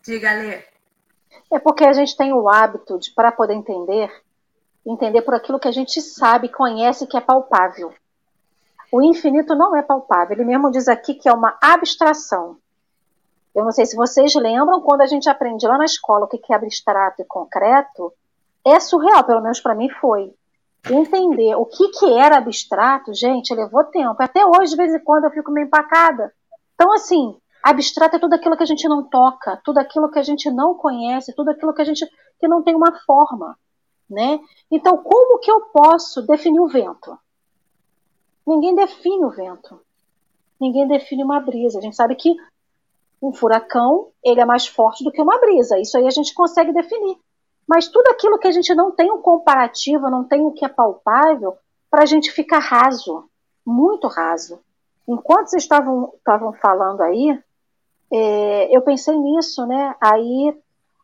[0.03, 0.63] Diga, Lê.
[1.51, 4.11] É porque a gente tem o hábito de, para poder entender,
[4.85, 7.93] entender por aquilo que a gente sabe, conhece, que é palpável.
[8.91, 10.35] O infinito não é palpável.
[10.35, 12.57] Ele mesmo diz aqui que é uma abstração.
[13.55, 16.39] Eu não sei se vocês lembram quando a gente aprende lá na escola o que
[16.51, 18.11] é abstrato e concreto.
[18.65, 20.33] É surreal, pelo menos para mim foi.
[20.89, 24.15] Entender o que, que era abstrato, gente, levou tempo.
[24.19, 26.33] Até hoje, de vez em quando, eu fico meio empacada.
[26.75, 30.23] Então, assim, abstrato é tudo aquilo que a gente não toca, tudo aquilo que a
[30.23, 32.05] gente não conhece, tudo aquilo que a gente
[32.39, 33.57] que não tem uma forma,
[34.09, 34.39] né?
[34.69, 37.17] Então, como que eu posso definir o vento?
[38.45, 39.79] Ninguém define o vento.
[40.59, 41.79] Ninguém define uma brisa.
[41.79, 42.35] A gente sabe que
[43.21, 45.79] um furacão, ele é mais forte do que uma brisa.
[45.79, 47.17] Isso aí a gente consegue definir.
[47.67, 50.69] Mas tudo aquilo que a gente não tem um comparativo, não tem o que é
[50.69, 51.57] palpável,
[51.89, 53.29] para a gente fica raso,
[53.65, 54.59] muito raso.
[55.07, 57.39] Enquanto vocês estavam, estavam falando aí,
[58.11, 59.95] é, eu pensei nisso, né?
[60.01, 60.55] Aí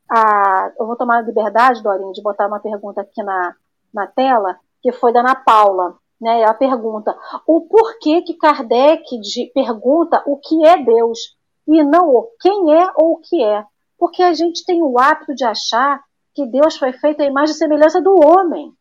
[0.09, 3.55] a, eu vou tomar a liberdade, Dorinha, de botar uma pergunta aqui na,
[3.93, 5.97] na tela, que foi da Ana Paula.
[6.19, 7.17] Né, a pergunta:
[7.47, 12.91] o porquê que Kardec de, pergunta o que é Deus e não o quem é
[12.95, 13.63] ou o que é?
[13.97, 17.57] Porque a gente tem o hábito de achar que Deus foi feito à imagem e
[17.57, 18.71] semelhança do homem.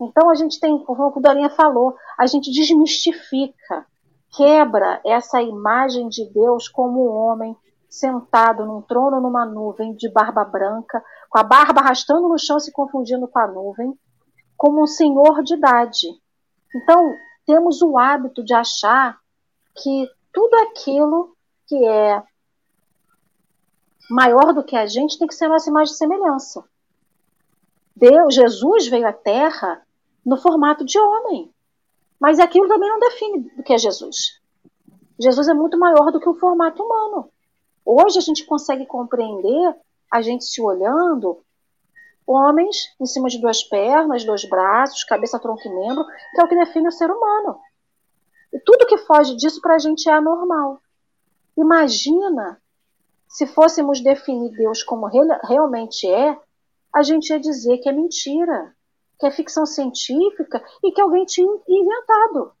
[0.00, 3.86] Então a gente tem, como o Dorinha falou, a gente desmistifica
[4.36, 7.56] quebra essa imagem de Deus como um homem
[7.88, 12.72] sentado num trono numa nuvem de barba branca, com a barba arrastando no chão se
[12.72, 13.92] confundindo com a nuvem,
[14.56, 16.08] como um senhor de idade.
[16.74, 17.12] Então,
[17.44, 19.18] temos o hábito de achar
[19.76, 22.22] que tudo aquilo que é
[24.10, 26.64] maior do que a gente tem que ser nossa imagem de semelhança.
[27.94, 29.82] Deus, Jesus veio à Terra
[30.24, 31.52] no formato de homem.
[32.18, 34.40] Mas aquilo também não define o que é Jesus.
[35.18, 37.28] Jesus é muito maior do que o formato humano.
[37.84, 39.74] Hoje a gente consegue compreender,
[40.10, 41.42] a gente se olhando,
[42.26, 46.48] homens em cima de duas pernas, dois braços, cabeça, tronco e membro, que é o
[46.48, 47.58] que define o ser humano.
[48.52, 50.80] E tudo que foge disso para a gente é anormal.
[51.56, 52.61] Imagina
[53.32, 56.38] se fôssemos definir Deus como realmente é,
[56.94, 58.74] a gente ia dizer que é mentira
[59.22, 62.52] que é ficção científica e que alguém tinha inventado.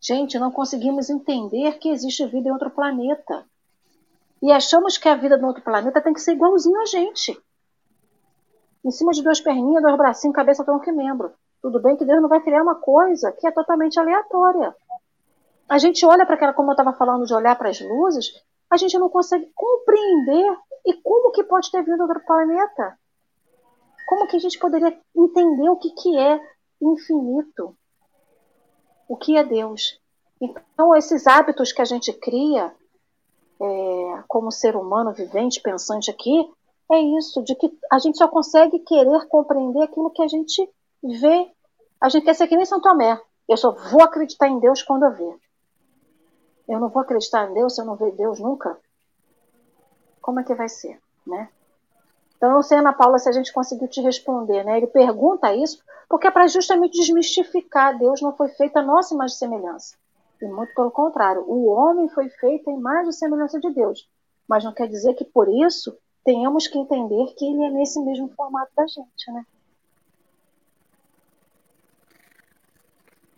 [0.00, 3.44] Gente, não conseguimos entender que existe vida em outro planeta.
[4.40, 7.36] E achamos que a vida no outro planeta tem que ser igualzinho a gente.
[8.84, 11.32] Em cima de duas perninhas, dois bracinhos, cabeça, tronco e membro.
[11.60, 14.72] Tudo bem que Deus não vai criar uma coisa que é totalmente aleatória.
[15.68, 18.32] A gente olha para aquela, como eu estava falando, de olhar para as luzes,
[18.70, 20.56] a gente não consegue compreender
[20.86, 22.98] e como que pode ter vindo outro planeta
[24.10, 26.40] como que a gente poderia entender o que, que é
[26.82, 27.76] infinito?
[29.08, 30.00] O que é Deus?
[30.40, 32.74] Então, esses hábitos que a gente cria
[33.62, 36.50] é, como ser humano vivente, pensante aqui,
[36.90, 40.68] é isso, de que a gente só consegue querer compreender aquilo que a gente
[41.04, 41.48] vê.
[42.00, 43.16] A gente quer ser que nem São Tomé.
[43.48, 45.36] Eu só vou acreditar em Deus quando eu ver.
[46.70, 48.78] Eu não vou acreditar em Deus se eu não ver Deus nunca.
[50.22, 51.48] Como é que vai ser, né?
[52.36, 54.76] Então, eu não sei, Ana Paula, se a gente conseguiu te responder, né?
[54.76, 57.98] Ele pergunta isso porque é para justamente desmistificar.
[57.98, 59.96] Deus não foi feito a nossa imagem e semelhança.
[60.40, 64.08] E muito pelo contrário, o homem foi feito a imagem e semelhança de Deus.
[64.48, 68.28] Mas não quer dizer que por isso tenhamos que entender que ele é nesse mesmo
[68.28, 69.44] formato da gente, né?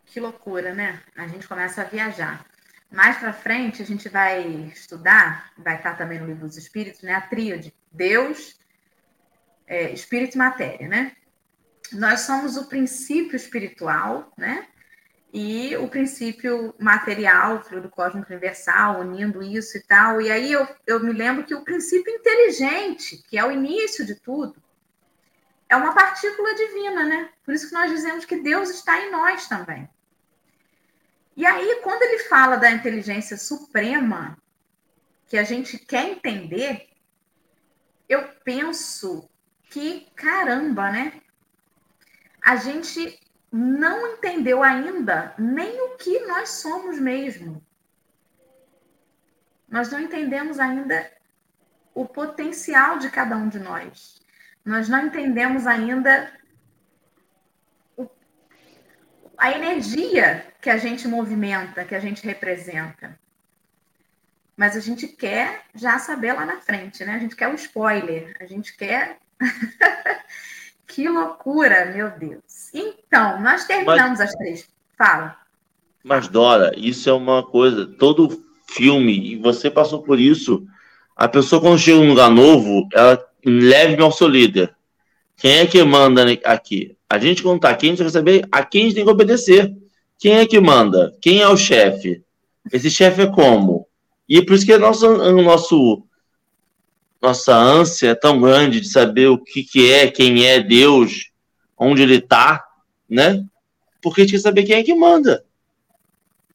[0.05, 1.03] Que loucura, né?
[1.17, 2.52] A gente começa a viajar.
[2.93, 7.15] Mais para frente, a gente vai estudar, vai estar também no livro dos Espíritos, né?
[7.15, 8.61] A tríade: Deus,
[9.67, 11.13] é, espírito e matéria, né?
[11.93, 14.67] Nós somos o princípio espiritual, né?
[15.33, 20.21] E o princípio material, o fluido cósmico universal, unindo isso e tal.
[20.21, 24.15] E aí eu, eu me lembro que o princípio inteligente, que é o início de
[24.17, 24.63] tudo,
[25.67, 27.31] é uma partícula divina, né?
[27.43, 29.89] Por isso que nós dizemos que Deus está em nós também.
[31.37, 34.37] E aí, quando ele fala da inteligência suprema,
[35.27, 36.89] que a gente quer entender,
[38.09, 39.29] eu penso
[39.71, 41.23] que caramba, né?
[42.45, 43.19] A gente
[43.51, 47.65] não entendeu ainda nem o que nós somos mesmo.
[49.69, 51.11] Nós não entendemos ainda
[51.95, 54.21] o potencial de cada um de nós.
[54.65, 56.31] Nós não entendemos ainda
[57.97, 58.09] o,
[59.43, 63.19] a energia que a gente movimenta, que a gente representa.
[64.57, 67.17] Mas a gente quer já saber lá na frente, né?
[67.17, 69.19] A gente quer o spoiler, a gente quer
[70.87, 72.71] Que loucura, meu Deus.
[72.73, 74.31] Então, nós terminamos Mas...
[74.31, 74.69] as três.
[74.97, 75.37] Fala.
[76.05, 77.85] Mas, Dora, isso é uma coisa.
[77.85, 80.65] Todo filme, e você passou por isso.
[81.17, 84.73] A pessoa, quando chega num lugar novo, ela leve-me ao seu líder.
[85.37, 86.97] Quem é que manda aqui?
[87.13, 89.11] A gente, quando está aqui, a gente quer saber a quem a gente tem que
[89.11, 89.71] obedecer.
[90.19, 91.15] Quem é que manda?
[91.21, 92.25] Quem é o chefe?
[92.73, 93.87] Esse chefe é como?
[94.27, 96.07] E por isso que o nosso,
[97.21, 101.31] nossa ânsia é tão grande de saber o que, que é, quem é Deus,
[101.77, 102.67] onde ele está,
[103.07, 103.45] né?
[104.01, 105.45] Porque a gente quer saber quem é que manda.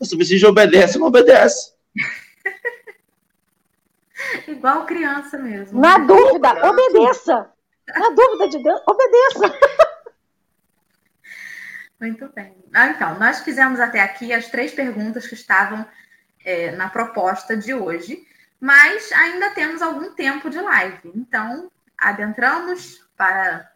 [0.01, 1.72] Se você já obedece, não obedece.
[4.47, 5.80] Igual criança mesmo.
[5.80, 7.47] Na dúvida, obedeça.
[7.88, 9.55] Na dúvida de Deus, obedeça.
[12.00, 12.56] Muito bem.
[12.74, 15.86] Ah, então, nós fizemos até aqui as três perguntas que estavam
[16.45, 18.26] é, na proposta de hoje,
[18.60, 21.12] mas ainda temos algum tempo de live.
[21.16, 23.72] Então, adentramos para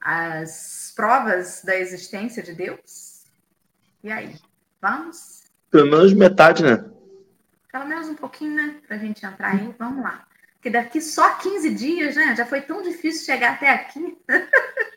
[0.00, 3.24] as provas da existência de Deus.
[4.04, 4.36] E aí,
[4.80, 5.42] vamos?
[5.70, 6.84] Pelo menos metade, né?
[7.72, 8.76] Pelo menos um pouquinho, né?
[8.86, 9.74] Para a gente entrar aí.
[9.76, 10.24] Vamos lá.
[10.54, 12.36] Porque daqui só 15 dias, né?
[12.36, 14.16] Já foi tão difícil chegar até aqui.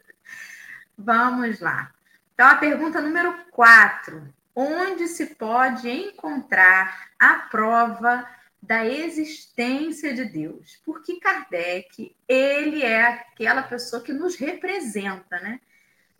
[1.01, 1.93] Vamos lá.
[2.33, 4.33] Então, a pergunta número 4.
[4.53, 8.27] Onde se pode encontrar a prova
[8.61, 10.81] da existência de Deus?
[10.83, 15.61] Porque Kardec, ele é aquela pessoa que nos representa, né?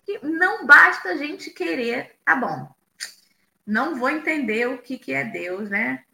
[0.05, 2.73] Que não basta a gente querer, tá bom,
[3.67, 6.05] não vou entender o que, que é Deus, né?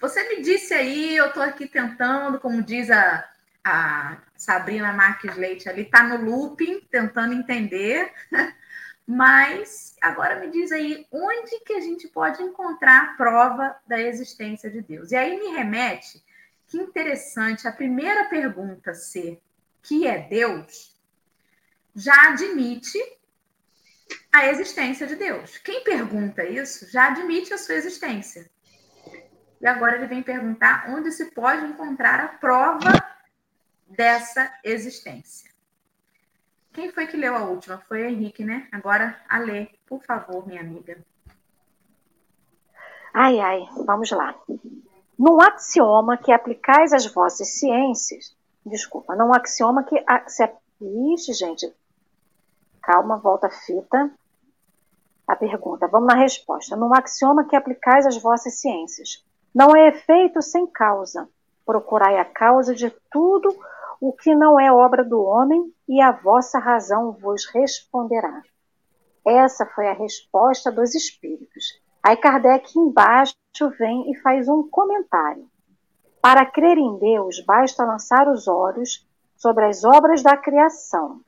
[0.00, 3.31] Você me disse aí, eu estou aqui tentando, como diz a,
[3.64, 8.12] a Sabrina Marques Leite ali, está no looping, tentando entender.
[9.06, 14.70] Mas agora me diz aí, onde que a gente pode encontrar a prova da existência
[14.70, 15.10] de Deus?
[15.10, 16.22] E aí me remete,
[16.68, 19.40] que interessante, a primeira pergunta ser
[19.82, 20.96] que é Deus,
[21.94, 22.98] já admite
[24.32, 25.58] a existência de Deus.
[25.58, 28.48] Quem pergunta isso já admite a sua existência.
[29.60, 33.11] E agora ele vem perguntar onde se pode encontrar a prova
[33.96, 35.50] dessa existência.
[36.72, 37.78] Quem foi que leu a última?
[37.88, 38.66] Foi o Henrique, né?
[38.72, 40.98] Agora, a Lê, por favor, minha amiga.
[43.12, 44.34] Ai, ai, vamos lá.
[45.18, 48.34] Num axioma que aplicais às vossas ciências,
[48.64, 50.42] desculpa, num axioma que se
[51.14, 51.72] Ixi, gente,
[52.82, 54.10] calma, volta a fita.
[55.28, 56.74] A pergunta, vamos na resposta.
[56.74, 59.24] Num axioma que aplicais às vossas ciências,
[59.54, 61.28] não é efeito sem causa.
[61.64, 63.56] Procurai a causa de tudo
[64.02, 68.42] o que não é obra do homem, e a vossa razão vos responderá.
[69.24, 71.80] Essa foi a resposta dos espíritos.
[72.02, 73.36] Aí Kardec embaixo
[73.78, 75.48] vem e faz um comentário.
[76.20, 81.20] Para crer em Deus, basta lançar os olhos sobre as obras da criação.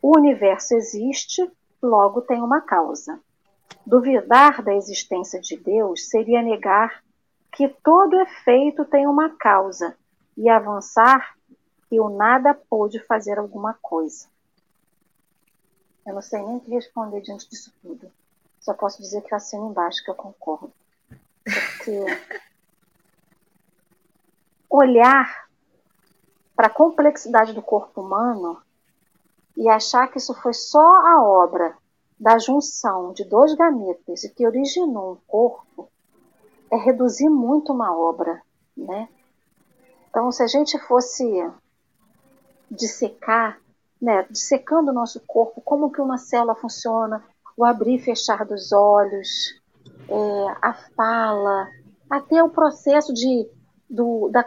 [0.00, 1.46] O universo existe,
[1.82, 3.20] logo tem uma causa.
[3.84, 7.04] Duvidar da existência de Deus seria negar
[7.52, 9.94] que todo efeito tem uma causa
[10.34, 11.38] e avançar
[11.90, 14.28] que o nada pôde fazer alguma coisa.
[16.06, 18.10] Eu não sei nem o que responder diante disso tudo.
[18.60, 20.72] Só posso dizer que eu assino embaixo que eu concordo.
[21.42, 22.04] Porque
[24.70, 25.48] olhar
[26.54, 28.62] para a complexidade do corpo humano
[29.56, 31.76] e achar que isso foi só a obra
[32.18, 35.90] da junção de dois gametas e que originou um corpo
[36.70, 38.40] é reduzir muito uma obra,
[38.76, 39.08] né?
[40.08, 41.24] Então, se a gente fosse
[42.70, 43.58] dissecar,
[44.00, 47.24] né, dissecando o nosso corpo, como que uma célula funciona,
[47.56, 49.60] o abrir e fechar dos olhos,
[50.08, 51.68] é, a fala,
[52.08, 53.48] até o processo de,
[53.88, 54.44] do, da,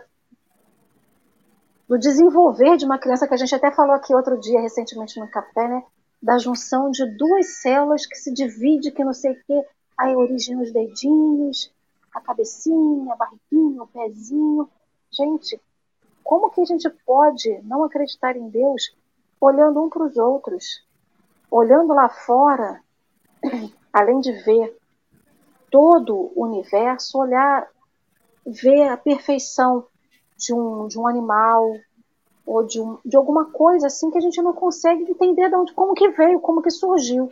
[1.88, 5.30] do desenvolver de uma criança, que a gente até falou aqui outro dia, recentemente no
[5.30, 5.84] café, né,
[6.22, 9.66] da junção de duas células que se divide, que não sei o quê,
[9.98, 11.72] aí origina os dedinhos,
[12.14, 14.70] a cabecinha, a barriguinha, o pezinho.
[15.12, 15.60] Gente,
[16.24, 18.96] como que a gente pode não acreditar em Deus
[19.40, 20.84] olhando um para os outros?
[21.52, 22.82] Olhando lá fora,
[23.92, 24.78] além de ver
[25.70, 27.68] todo o universo, olhar,
[28.46, 29.86] ver a perfeição
[30.38, 31.72] de um, de um animal
[32.46, 35.74] ou de, um, de alguma coisa assim que a gente não consegue entender de onde,
[35.74, 37.32] como que veio, como que surgiu,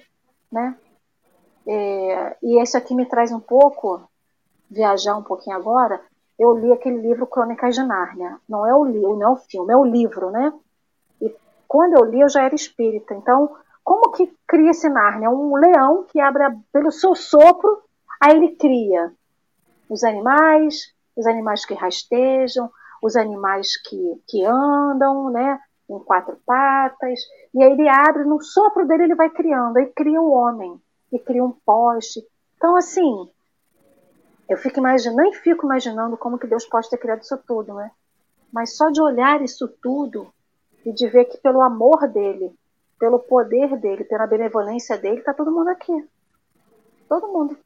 [0.52, 0.78] né?
[1.68, 4.02] É, e isso aqui me traz um pouco,
[4.70, 6.02] viajar um pouquinho agora,
[6.42, 8.40] eu li aquele livro Crônicas de Nárnia.
[8.50, 10.52] Não é o livro, não é o filme, é o livro, né?
[11.22, 11.36] E
[11.68, 13.14] quando eu li, eu já era espírita.
[13.14, 15.30] Então, como que cria esse Nárnia?
[15.30, 17.84] Um leão que abre a, pelo seu sopro,
[18.20, 19.14] aí ele cria
[19.88, 22.72] os animais, os animais que rastejam,
[23.04, 25.60] os animais que, que andam, né?
[25.88, 27.20] em quatro patas,
[27.54, 30.80] e aí ele abre, no sopro dele ele vai criando, aí cria um homem,
[31.12, 32.26] e cria um poste.
[32.56, 33.30] Então, assim,
[34.52, 37.90] eu fico imaginando, nem fico imaginando como que Deus pode ter criado isso tudo, né?
[38.52, 40.34] Mas só de olhar isso tudo
[40.86, 42.54] e de ver que pelo amor dele,
[43.00, 46.06] pelo poder dele, pela benevolência dele, tá todo mundo aqui.
[47.08, 47.58] Todo mundo.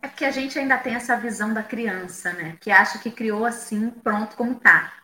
[0.00, 2.56] É porque a gente ainda tem essa visão da criança, né?
[2.58, 4.94] Que acha que criou assim, pronto como tá.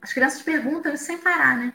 [0.00, 1.72] As crianças perguntam isso sem parar, né?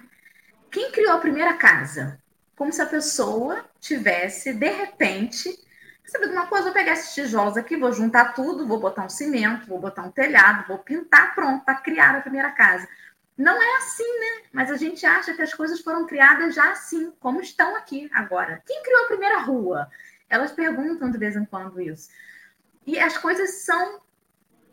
[0.69, 2.21] Quem criou a primeira casa?
[2.57, 5.66] Como se a pessoa tivesse, de repente,
[6.07, 9.09] sabe de uma coisa, vou pegar esses tijolos aqui, vou juntar tudo, vou botar um
[9.09, 12.87] cimento, vou botar um telhado, vou pintar, pronto, para criar a primeira casa.
[13.37, 14.43] Não é assim, né?
[14.51, 18.63] Mas a gente acha que as coisas foram criadas já assim, como estão aqui agora.
[18.65, 19.87] Quem criou a primeira rua?
[20.29, 22.09] Elas perguntam de vez em quando isso.
[22.85, 24.01] E as coisas são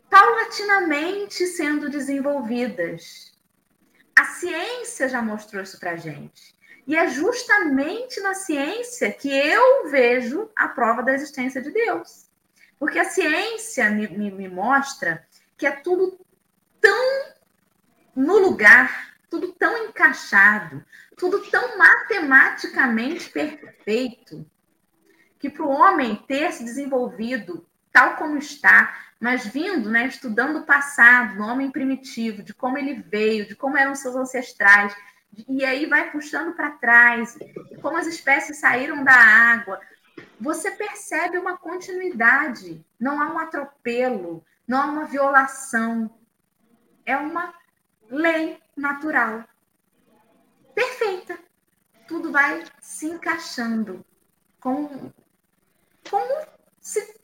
[0.09, 3.33] paulatinamente sendo desenvolvidas.
[4.17, 6.54] A ciência já mostrou isso para gente.
[6.87, 12.29] E é justamente na ciência que eu vejo a prova da existência de Deus.
[12.77, 15.25] Porque a ciência me, me, me mostra
[15.57, 16.19] que é tudo
[16.79, 17.33] tão
[18.15, 20.85] no lugar, tudo tão encaixado,
[21.17, 24.45] tudo tão matematicamente perfeito,
[25.39, 30.65] que para o homem ter se desenvolvido tal como está, mas vindo, né, estudando o
[30.65, 34.95] passado, no homem primitivo, de como ele veio, de como eram seus ancestrais,
[35.47, 37.37] e aí vai puxando para trás,
[37.81, 39.79] como as espécies saíram da água,
[40.39, 46.09] você percebe uma continuidade, não há um atropelo, não há uma violação,
[47.05, 47.53] é uma
[48.09, 49.43] lei natural.
[50.73, 51.37] Perfeita.
[52.07, 54.05] Tudo vai se encaixando
[54.59, 55.13] como,
[56.09, 56.47] como
[56.79, 57.19] se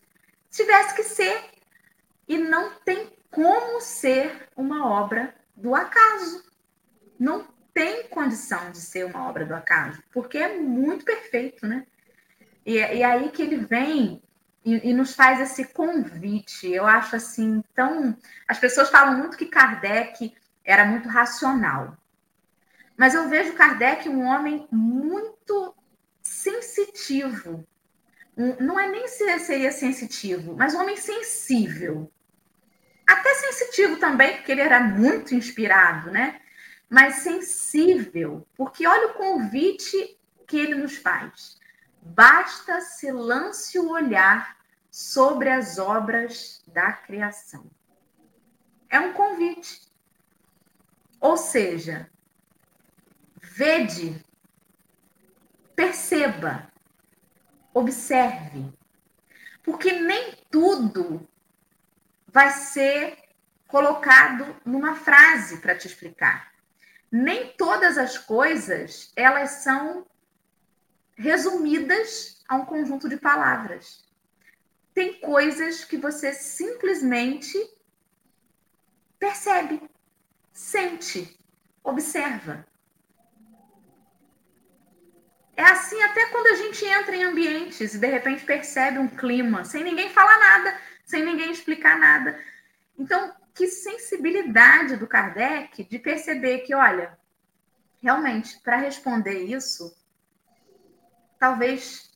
[0.49, 1.43] tivesse que ser.
[2.28, 6.43] E não tem como ser uma obra do acaso.
[7.20, 11.86] Não tem condição de ser uma obra do acaso, porque é muito perfeito, né?
[12.66, 14.22] E, e aí que ele vem
[14.64, 16.72] e, e, nos faz esse convite.
[16.72, 18.16] Eu acho assim tão.
[18.48, 21.98] As pessoas falam muito que Kardec era muito racional.
[22.96, 25.76] Mas eu vejo Kardec um homem muito
[26.22, 27.66] sensitivo.
[28.60, 32.12] não é nem se seria sensitivo, mas um homem sensível.
[33.08, 36.40] Até sensitivo também, porque ele era muito inspirado, né?
[36.92, 41.58] Mas sensível, porque olha o convite que ele nos faz.
[42.02, 44.58] Basta se lance o olhar
[44.89, 47.72] sobre as obras da criação.
[48.89, 49.89] É um convite.
[51.22, 52.12] Ou seja,
[53.42, 54.22] vede,
[55.74, 56.70] perceba,
[57.74, 58.70] observe.
[59.64, 61.26] Porque nem tudo
[62.28, 63.18] vai ser
[63.66, 66.51] colocado numa frase para te explicar.
[67.12, 70.05] Nem todas as coisas, elas são
[71.16, 74.03] resumidas a um conjunto de palavras.
[74.93, 77.57] Tem coisas que você simplesmente
[79.20, 79.82] percebe
[80.53, 81.39] sente,
[81.84, 82.66] observa.
[85.55, 89.64] É assim até quando a gente entra em ambientes e de repente percebe um clima,
[89.64, 92.39] sem ninguém falar nada, sem ninguém explicar nada.
[92.97, 97.16] Então, que sensibilidade do Kardec de perceber que, olha,
[98.01, 99.95] realmente, para responder isso,
[101.38, 102.12] talvez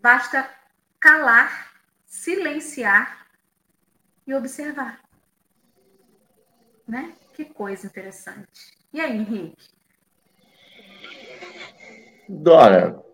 [0.00, 0.50] basta
[0.98, 1.74] calar,
[2.06, 3.26] silenciar
[4.26, 5.02] e observar.
[6.88, 7.14] Né?
[7.34, 8.74] Que coisa interessante.
[8.94, 9.68] E aí, Henrique?
[12.26, 13.04] Dora,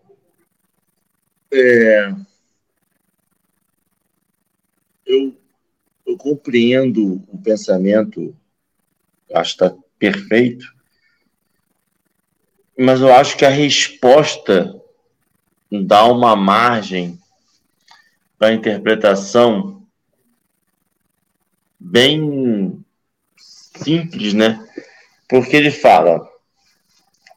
[1.51, 2.09] é,
[5.05, 5.37] eu,
[6.07, 8.33] eu compreendo o pensamento,
[9.33, 10.65] acho que está perfeito,
[12.79, 14.73] mas eu acho que a resposta
[15.69, 17.19] dá uma margem
[18.39, 19.85] para interpretação
[21.77, 22.81] bem
[23.37, 24.65] simples, né?
[25.27, 26.25] Porque ele fala: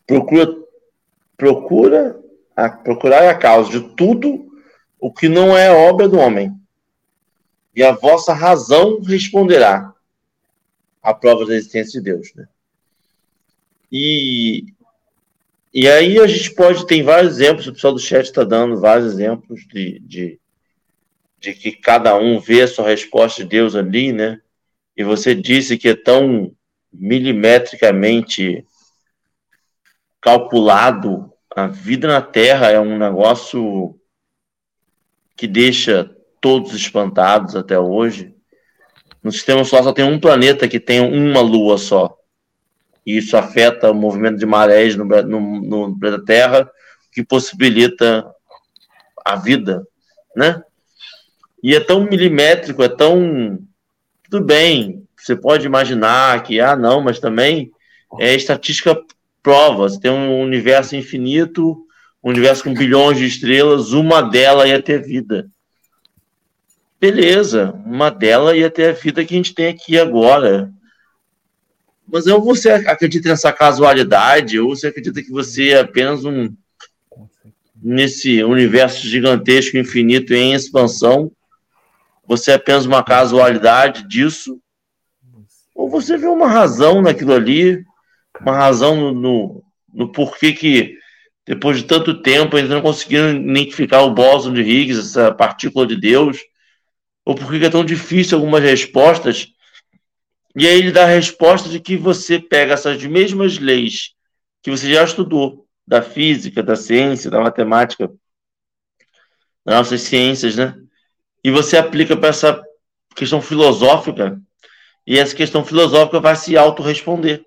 [0.07, 0.47] procura,
[1.37, 2.21] procura
[2.55, 4.49] a, procurar a causa de tudo
[5.01, 6.60] o que não é obra do homem,
[7.75, 9.95] e a vossa razão responderá
[11.03, 12.49] à prova da existência de Deus, né?
[13.91, 14.67] E,
[15.73, 19.13] e aí a gente pode, tem vários exemplos, o pessoal do chat está dando vários
[19.13, 20.41] exemplos de, de,
[21.41, 24.41] de que cada um vê a sua resposta de Deus ali, né?
[25.01, 26.55] e você disse que é tão
[26.93, 28.67] milimetricamente
[30.21, 33.99] calculado, a vida na Terra é um negócio
[35.35, 38.35] que deixa todos espantados até hoje.
[39.23, 42.17] No sistema solar só tem um planeta que tem uma lua só.
[43.05, 46.71] e isso afeta o movimento de marés no, no, no planeta Terra,
[47.13, 48.27] que possibilita
[49.25, 49.87] a vida,
[50.35, 50.63] né?
[51.63, 53.59] E é tão milimétrico, é tão.
[54.31, 57.71] Tudo bem, você pode imaginar que, ah, não, mas também
[58.19, 58.99] é estatística
[59.43, 59.89] prova.
[59.89, 61.87] Você tem um universo infinito,
[62.23, 65.51] um universo com bilhões de estrelas, uma delas ia ter vida.
[67.01, 70.71] Beleza, uma delas ia ter a vida que a gente tem aqui agora.
[72.07, 76.55] Mas ou você acredita nessa casualidade, ou você acredita que você é apenas um.
[77.75, 81.33] nesse universo gigantesco, infinito em expansão,
[82.27, 84.61] você é apenas uma casualidade disso,
[85.75, 87.83] ou você vê uma razão naquilo ali,
[88.43, 90.99] uma razão no, no, no porquê que,
[91.47, 95.97] depois de tanto tempo, ainda não conseguiram identificar o bóson de Higgs, essa partícula de
[95.97, 96.39] Deus,
[97.25, 99.49] ou porquê é tão difícil algumas respostas.
[100.57, 104.15] E aí ele dá a resposta de que você pega essas mesmas leis
[104.63, 108.09] que você já estudou, da física, da ciência, da matemática,
[109.65, 110.75] das nossas ciências, né?
[111.43, 112.63] E você aplica para essa
[113.17, 114.41] questão filosófica,
[115.07, 117.43] e essa questão filosófica vai se autorresponder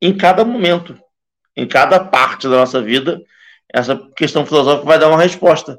[0.00, 0.98] em cada momento,
[1.56, 3.20] em cada parte da nossa vida,
[3.72, 5.78] essa questão filosófica vai dar uma resposta.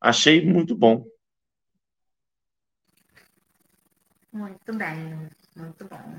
[0.00, 1.04] Achei muito bom.
[4.36, 6.18] Muito bem, muito bom.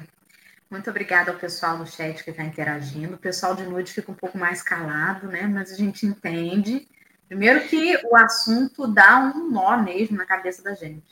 [0.72, 3.14] Muito obrigada ao pessoal do chat que está interagindo.
[3.14, 5.44] O pessoal de noite fica um pouco mais calado, né?
[5.44, 6.88] Mas a gente entende.
[7.28, 11.06] Primeiro que o assunto dá um nó mesmo na cabeça da gente.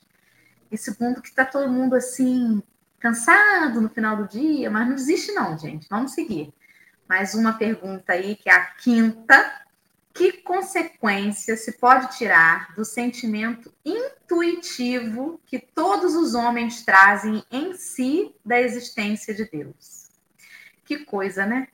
[0.72, 2.64] E segundo que está todo mundo assim
[3.00, 5.88] cansado no final do dia, mas não desiste não, gente.
[5.88, 6.52] Vamos seguir.
[7.08, 9.62] Mais uma pergunta aí, que é a quinta.
[10.16, 18.34] Que consequência se pode tirar do sentimento intuitivo que todos os homens trazem em si
[18.44, 20.10] da existência de Deus?
[20.86, 21.68] Que coisa, né?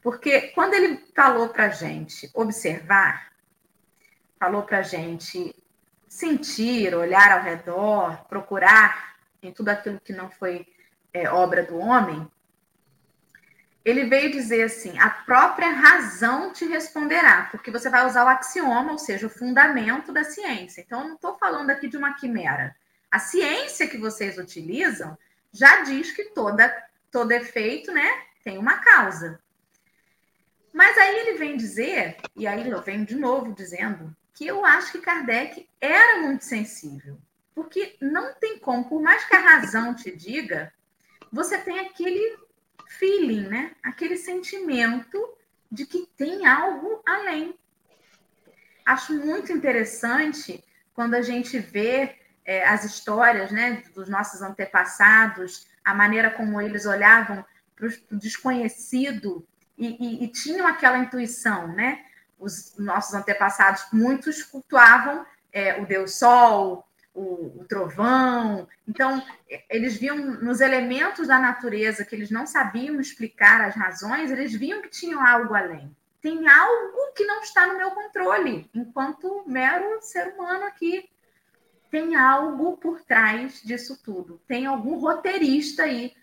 [0.00, 3.32] Porque quando ele falou para gente observar,
[4.38, 5.52] falou para gente
[6.08, 10.64] sentir, olhar ao redor, procurar em tudo aquilo que não foi
[11.12, 12.30] é, obra do homem,
[13.90, 18.92] ele veio dizer assim: a própria razão te responderá, porque você vai usar o axioma,
[18.92, 20.80] ou seja, o fundamento da ciência.
[20.80, 22.74] Então, eu não estou falando aqui de uma quimera.
[23.10, 25.18] A ciência que vocês utilizam
[25.52, 26.72] já diz que toda,
[27.10, 28.08] todo efeito né,
[28.44, 29.40] tem uma causa.
[30.72, 34.92] Mas aí ele vem dizer, e aí eu venho de novo dizendo, que eu acho
[34.92, 37.18] que Kardec era muito sensível.
[37.54, 40.72] Porque não tem como, por mais que a razão te diga,
[41.32, 42.38] você tem aquele
[42.90, 43.72] feeling, né?
[43.82, 45.18] Aquele sentimento
[45.70, 47.54] de que tem algo além.
[48.84, 55.94] Acho muito interessante quando a gente vê é, as histórias né, dos nossos antepassados, a
[55.94, 57.44] maneira como eles olhavam
[57.76, 59.46] para o desconhecido
[59.78, 62.04] e, e, e, tinham aquela intuição, né?
[62.38, 68.68] Os nossos antepassados, muitos cultuavam é, o Deus Sol, o, o, trovão.
[68.86, 69.22] Então,
[69.68, 74.82] eles viam nos elementos da natureza que eles não sabiam explicar as razões, eles viam
[74.82, 75.94] que tinham algo além.
[76.20, 81.08] Tem algo que não está no meu controle, enquanto mero ser humano aqui.
[81.90, 84.40] Tem algo por trás disso tudo.
[84.46, 86.14] Tem algum roteirista aí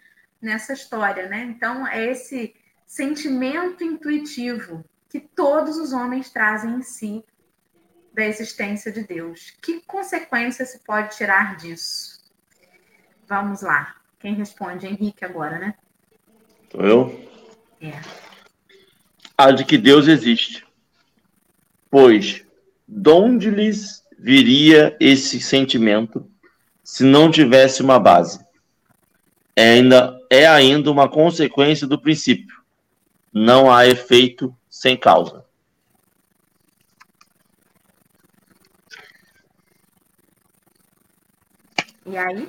[0.42, 1.44] nessa história, né?
[1.44, 7.26] Então, é esse sentimento intuitivo que todos os homens trazem em si
[8.18, 9.54] da existência de Deus.
[9.62, 12.18] Que consequência se pode tirar disso?
[13.30, 13.96] Vamos lá.
[14.20, 14.88] Quem responde?
[14.88, 15.76] Henrique agora, né?
[16.72, 17.30] Sou eu?
[17.80, 17.92] É.
[19.38, 20.66] A de que Deus existe.
[21.92, 22.44] Pois,
[22.88, 26.28] de onde lhes viria esse sentimento
[26.84, 28.44] se não tivesse uma base?
[29.56, 32.58] É ainda, é ainda uma consequência do princípio.
[33.32, 35.47] Não há efeito sem causa.
[42.08, 42.48] E aí?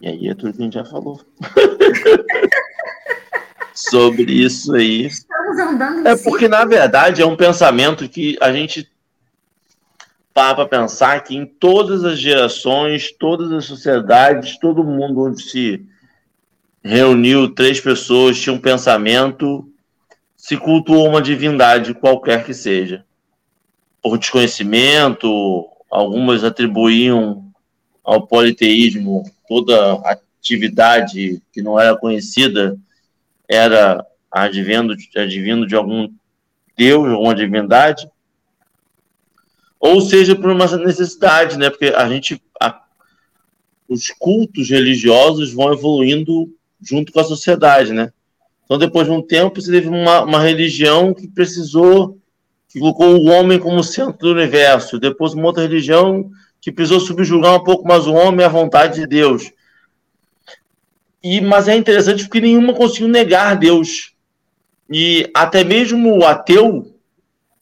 [0.00, 1.20] E aí é tudo que a gente já falou.
[3.72, 5.06] Sobre isso aí.
[5.06, 8.90] Estamos andando É porque, na verdade, é um pensamento que a gente
[10.34, 15.86] para para pensar que em todas as gerações, todas as sociedades, todo mundo onde se
[16.84, 19.66] reuniu três pessoas tinha um pensamento,
[20.36, 23.02] se cultuou uma divindade qualquer que seja.
[24.02, 27.50] Por desconhecimento, algumas atribuíam
[28.04, 32.76] ao politeísmo toda atividade que não era conhecida
[33.48, 36.08] era advindo, advindo de algum
[36.76, 38.08] deus, alguma divindade,
[39.78, 41.70] ou seja, por uma necessidade, né?
[41.70, 42.82] Porque a gente, a,
[43.88, 48.12] os cultos religiosos vão evoluindo junto com a sociedade, né?
[48.64, 52.18] Então, depois de um tempo, você teve uma, uma religião que precisou,
[52.76, 54.98] que colocou o homem como centro do universo.
[54.98, 59.06] Depois, uma outra religião que precisou subjugar um pouco mais o homem à vontade de
[59.06, 59.50] Deus.
[61.24, 64.12] E, mas é interessante porque nenhuma conseguiu negar Deus.
[64.90, 66.94] E até mesmo o ateu,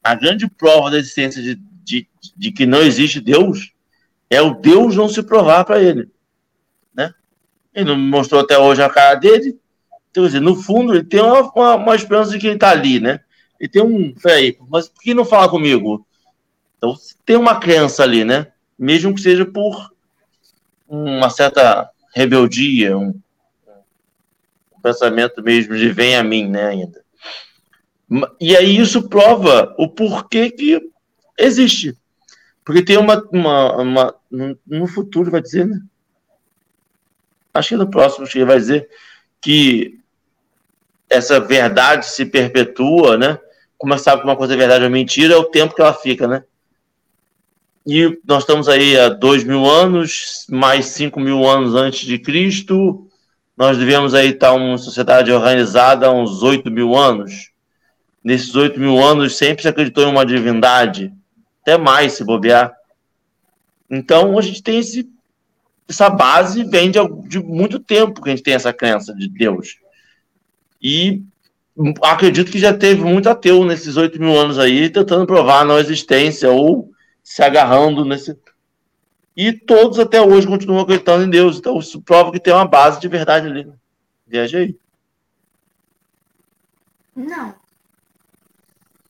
[0.02, 3.72] a grande prova da existência de, de, de que não existe Deus
[4.28, 6.08] é o Deus não se provar para ele.
[6.92, 7.14] Né?
[7.72, 9.56] Ele não mostrou até hoje a cara dele.
[10.10, 12.70] Então, quer dizer, no fundo, ele tem uma, uma, uma esperança de que ele está
[12.70, 13.20] ali, né?
[13.58, 14.12] Ele tem um.
[14.14, 16.06] Peraí, mas por que não fala comigo?
[16.76, 16.94] Então,
[17.24, 18.48] tem uma crença ali, né?
[18.78, 19.92] Mesmo que seja por
[20.88, 23.08] uma certa rebeldia, um,
[24.76, 26.68] um pensamento mesmo de vem a mim, né?
[26.68, 27.04] Ainda.
[28.40, 30.80] E aí isso prova o porquê que
[31.38, 31.96] existe.
[32.64, 33.22] Porque tem uma.
[33.32, 34.14] uma, uma
[34.66, 35.80] no futuro vai dizer, né?
[37.52, 38.88] Acho que no próximo que vai dizer
[39.40, 40.00] que
[41.08, 43.38] essa verdade se perpetua, né?
[43.76, 46.26] Como sabe que uma coisa é verdade ou mentira, é o tempo que ela fica,
[46.26, 46.44] né?
[47.86, 53.06] E nós estamos aí há dois mil anos, mais cinco mil anos antes de Cristo.
[53.56, 57.50] Nós devemos aí estar uma sociedade organizada há uns oito mil anos.
[58.22, 61.12] Nesses oito mil anos sempre se acreditou em uma divindade,
[61.60, 62.74] até mais se bobear.
[63.90, 65.06] Então a gente tem esse,
[65.86, 66.98] essa base vem de,
[67.28, 69.76] de muito tempo que a gente tem essa crença de Deus.
[70.80, 71.22] E
[72.02, 75.78] acredito que já teve muito ateu nesses oito mil anos aí, tentando provar a não
[75.78, 76.90] existência ou
[77.22, 78.38] se agarrando nesse.
[79.36, 81.58] E todos até hoje continuam acreditando em Deus.
[81.58, 83.70] Então isso prova que tem uma base de verdade ali.
[84.26, 84.76] Viaja aí.
[87.16, 87.54] Não.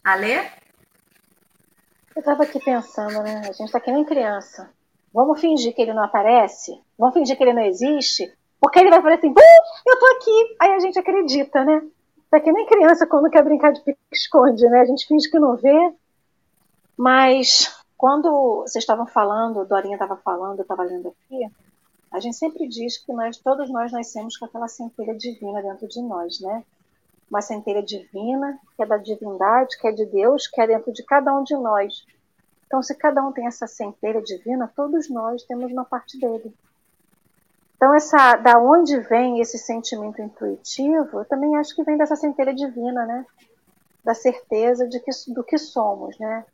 [0.03, 0.39] Alê?
[2.15, 3.41] Eu estava aqui pensando, né?
[3.41, 4.71] A gente está que nem criança.
[5.13, 6.73] Vamos fingir que ele não aparece?
[6.99, 8.33] Vamos fingir que ele não existe?
[8.61, 9.29] Porque ele vai falar assim,
[9.87, 10.57] eu tô aqui.
[10.61, 11.83] Aí a gente acredita, né?
[12.35, 14.81] É que nem criança quando quer brincar de pique-esconde, né?
[14.81, 15.95] A gente finge que não vê.
[16.97, 21.49] Mas quando vocês estavam falando, Dorinha estava falando, eu estava lendo aqui,
[22.11, 26.01] a gente sempre diz que nós, todos nós nascemos com aquela centelha divina dentro de
[26.03, 26.65] nós, né?
[27.31, 31.05] Uma centelha divina, que é da divindade, que é de Deus, que é dentro de
[31.05, 32.05] cada um de nós.
[32.67, 36.53] Então, se cada um tem essa centelha divina, todos nós temos uma parte dele.
[37.77, 42.55] Então, essa, da onde vem esse sentimento intuitivo, eu também acho que vem dessa centelha
[42.55, 43.27] divina, né?
[44.03, 46.45] Da certeza de que, do que somos, né?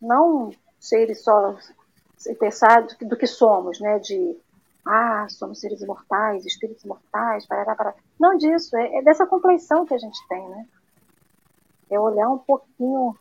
[0.00, 1.56] Não seres só
[2.38, 3.98] pensar do, que somos, né?
[3.98, 4.36] De
[4.86, 7.96] ah, somos seres imortais, espíritos mortais, parará, parará.
[8.18, 10.66] Não disso, é, é dessa complexão que a gente tem, né?
[11.90, 13.16] É olhar um pouquinho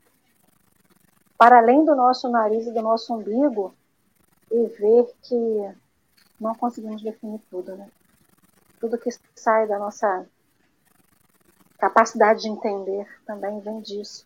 [1.37, 3.73] para além do nosso nariz e do nosso umbigo
[4.51, 5.71] e ver que
[6.39, 7.89] não conseguimos definir tudo, né?
[8.79, 10.25] Tudo que sai da nossa
[11.77, 14.25] capacidade de entender também vem disso,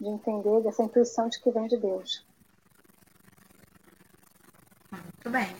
[0.00, 2.24] de entender dessa intuição de que vem de Deus.
[4.90, 5.56] Muito bem.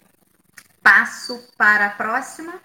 [0.83, 2.61] Passo para a próxima.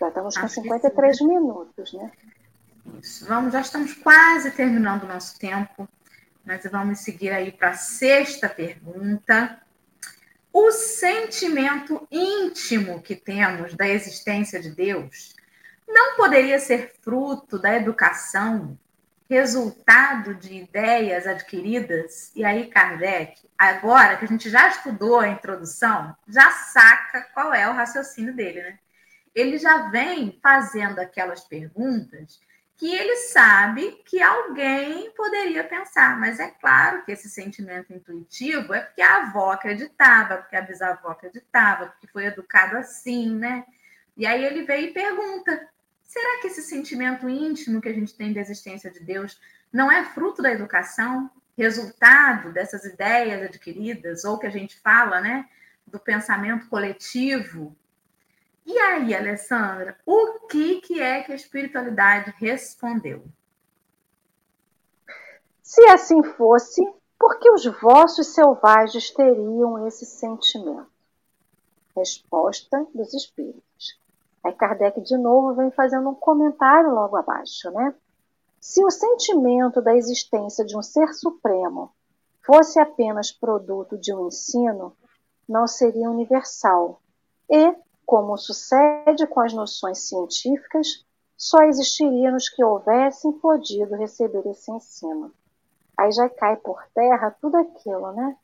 [0.00, 2.12] Já estamos com 53 minutos, né?
[3.00, 3.26] Isso.
[3.26, 5.88] Vamos, já estamos quase terminando o nosso tempo,
[6.44, 9.60] mas vamos seguir aí para a sexta pergunta
[10.58, 15.36] o sentimento íntimo que temos da existência de Deus
[15.86, 18.78] não poderia ser fruto da educação,
[19.28, 22.32] resultado de ideias adquiridas?
[22.34, 27.68] E aí, Kardec, agora que a gente já estudou a introdução, já saca qual é
[27.68, 28.78] o raciocínio dele, né?
[29.34, 32.40] Ele já vem fazendo aquelas perguntas
[32.76, 38.80] que ele sabe que alguém poderia pensar, mas é claro que esse sentimento intuitivo é
[38.80, 43.64] porque a avó acreditava, porque a bisavó acreditava, porque foi educado assim, né?
[44.14, 45.68] E aí ele veio e pergunta:
[46.02, 49.40] será que esse sentimento íntimo que a gente tem da existência de Deus
[49.72, 55.48] não é fruto da educação, resultado dessas ideias adquiridas, ou que a gente fala, né,
[55.86, 57.74] do pensamento coletivo
[58.66, 63.24] e aí, Alessandra, o que, que é que a espiritualidade respondeu?
[65.62, 66.82] Se assim fosse,
[67.18, 70.90] por que os vossos selvagens teriam esse sentimento?
[71.96, 74.00] Resposta dos espíritos.
[74.44, 77.94] Aí Kardec de novo vem fazendo um comentário logo abaixo, né?
[78.60, 81.92] Se o sentimento da existência de um ser supremo
[82.44, 84.96] fosse apenas produto de um ensino,
[85.48, 87.00] não seria universal
[87.48, 87.74] e
[88.06, 91.04] como sucede com as noções científicas,
[91.36, 95.34] só existiria nos que houvessem podido receber esse ensino.
[95.98, 98.36] Aí já cai por terra tudo aquilo, né?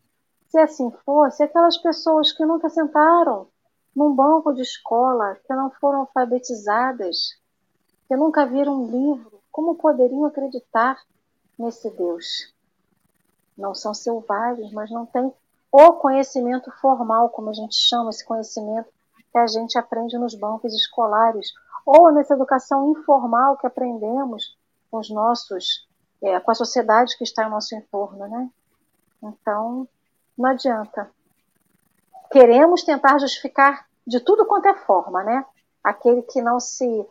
[0.49, 3.47] Se assim fosse, aquelas pessoas que nunca sentaram
[3.95, 7.39] num banco de escola, que não foram alfabetizadas,
[8.09, 11.01] que nunca viram um livro, como poderiam acreditar
[11.59, 12.53] nesse Deus?
[13.57, 15.33] Não são selvagens, mas não têm
[15.71, 18.92] o conhecimento formal, como a gente chama esse conhecimento
[19.33, 21.53] que a gente aprende nos bancos escolares,
[21.87, 24.57] ou nessa educação informal que aprendemos
[24.91, 25.89] com os nossos,
[26.23, 28.51] é, com a sociedade que está em nosso entorno, né?
[29.23, 29.89] Então,
[30.37, 31.11] não adianta.
[32.31, 35.45] Queremos tentar justificar de tudo quanto é forma, né?
[35.83, 37.07] Aquele que não se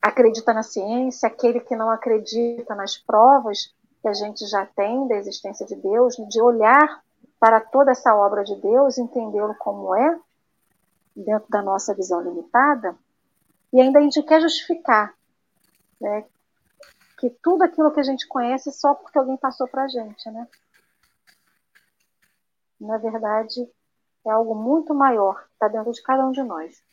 [0.00, 5.16] acredita na ciência, aquele que não acredita nas provas que a gente já tem da
[5.16, 7.02] existência de Deus, de olhar
[7.40, 10.18] para toda essa obra de Deus, entendê-lo como é,
[11.16, 12.96] dentro da nossa visão limitada,
[13.72, 15.14] e ainda a gente quer justificar
[16.00, 16.24] né,
[17.18, 20.46] que tudo aquilo que a gente conhece só porque alguém passou para a gente, né?
[22.78, 23.66] Na verdade,
[24.26, 26.84] é algo muito maior, está dentro de cada um de nós.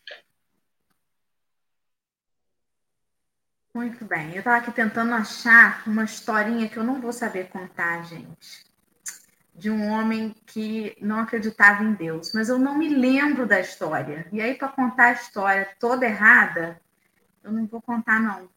[3.74, 4.32] Muito bem.
[4.34, 8.73] Eu estava aqui tentando achar uma historinha que eu não vou saber contar, gente.
[9.56, 14.28] De um homem que não acreditava em Deus, mas eu não me lembro da história.
[14.32, 16.82] E aí, para contar a história toda errada,
[17.44, 18.50] eu não vou contar, não.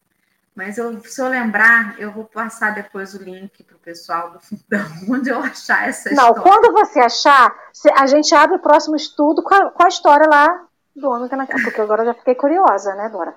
[0.55, 4.39] Mas eu, se eu lembrar, eu vou passar depois o link para o pessoal do
[4.39, 6.35] fundão, onde eu achar essa não, história.
[6.35, 7.55] Não, quando você achar,
[7.95, 11.35] a gente abre o próximo estudo com a, com a história lá do homem que
[11.35, 13.35] não Porque agora eu já fiquei curiosa, né, Dora?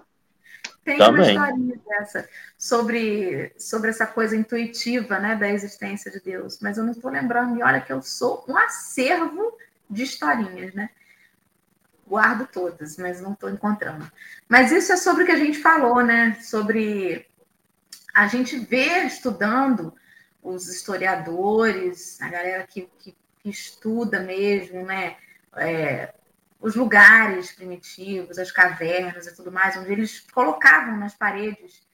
[0.84, 1.36] Tem Também.
[1.36, 6.84] uma historinha dessa sobre, sobre essa coisa intuitiva né, da existência de Deus, mas eu
[6.84, 9.56] não estou lembrando, e olha que eu sou um acervo
[9.88, 10.90] de historinhas, né?
[12.06, 14.10] Guardo todas, mas não estou encontrando.
[14.48, 16.38] Mas isso é sobre o que a gente falou, né?
[16.40, 17.26] Sobre
[18.14, 19.94] a gente ver estudando
[20.42, 25.16] os historiadores, a galera que, que, que estuda mesmo, né?
[25.56, 26.14] É,
[26.61, 31.88] os lugares primitivos, as cavernas e tudo mais, onde eles colocavam nas paredes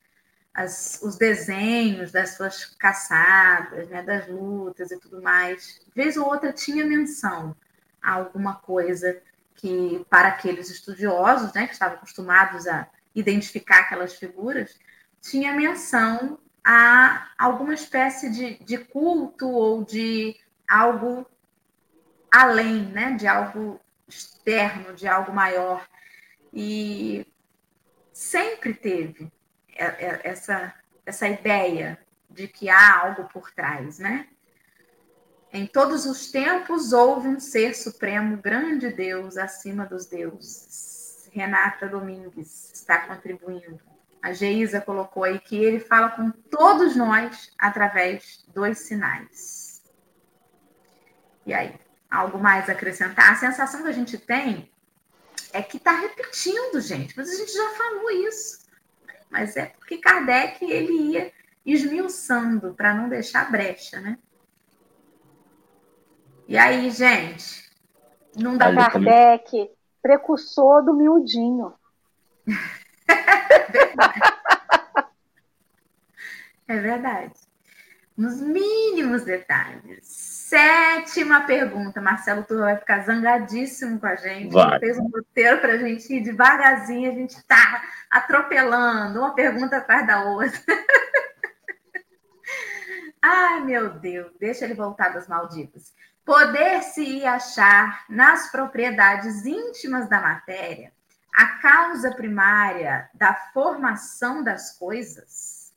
[0.53, 5.81] as, os desenhos das suas caçadas, né, das lutas e tudo mais.
[5.95, 7.55] Vez ou outra tinha menção
[8.03, 9.21] a alguma coisa
[9.55, 14.79] que, para aqueles estudiosos, né, que estavam acostumados a identificar aquelas figuras,
[15.21, 20.37] tinha menção a alguma espécie de, de culto ou de
[20.69, 21.27] algo
[22.33, 25.87] além, né, de algo externo, de algo maior.
[26.53, 27.27] E
[28.13, 29.31] sempre teve
[29.77, 31.99] essa, essa ideia
[32.31, 34.29] de que há algo por trás, né?
[35.53, 41.31] Em todos os tempos houve um ser supremo, grande Deus acima dos deuses.
[41.33, 43.81] Renata Domingues está contribuindo.
[44.23, 49.83] A Geisa colocou aí que ele fala com todos nós através dos sinais.
[51.45, 51.79] E aí?
[52.11, 53.33] Algo mais a acrescentar?
[53.33, 54.71] A sensação que a gente tem
[55.53, 58.67] é que está repetindo, gente, mas a gente já falou isso.
[59.31, 61.33] Mas é porque Kardec ele ia
[61.65, 64.19] esmiuçando para não deixar brecha, né?
[66.49, 67.69] E aí, gente,
[68.37, 71.75] não dá para Kardec, precursor do miudinho.
[73.09, 74.21] é verdade.
[76.69, 77.35] É verdade.
[78.17, 80.36] Nos mínimos detalhes.
[80.49, 82.01] Sétima pergunta.
[82.01, 84.53] Marcelo Turra vai ficar zangadíssimo com a gente.
[84.53, 84.79] Vai.
[84.79, 90.07] Fez um roteiro para a gente ir devagarzinho, a gente está atropelando, uma pergunta atrás
[90.07, 90.63] da outra.
[93.21, 95.93] Ai, meu Deus, deixa ele voltar das Maldivas.
[96.25, 100.93] Poder-se achar nas propriedades íntimas da matéria
[101.35, 105.75] a causa primária da formação das coisas?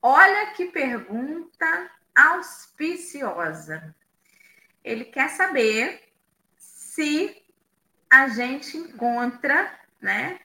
[0.00, 1.90] Olha que pergunta
[2.20, 3.94] auspiciosa.
[4.84, 6.02] Ele quer saber
[6.56, 7.42] se
[8.10, 10.38] a gente encontra, né,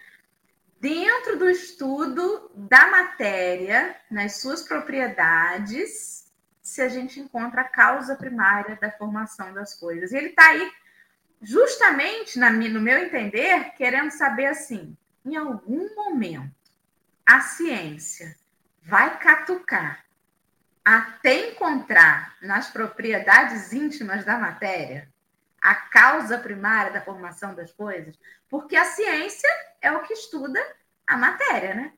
[0.79, 8.77] dentro do estudo da matéria, nas suas propriedades, se a gente encontra a causa primária
[8.77, 10.11] da formação das coisas.
[10.11, 10.71] E ele está aí,
[11.41, 14.95] justamente, na, no meu entender, querendo saber assim:
[15.25, 16.55] em algum momento,
[17.25, 18.35] a ciência
[18.83, 20.04] vai catucar
[20.85, 25.11] até encontrar nas propriedades íntimas da matéria
[25.59, 28.15] a causa primária da formação das coisas,
[28.47, 29.49] porque a ciência
[29.81, 30.59] é o que estuda
[31.07, 31.93] a matéria, né?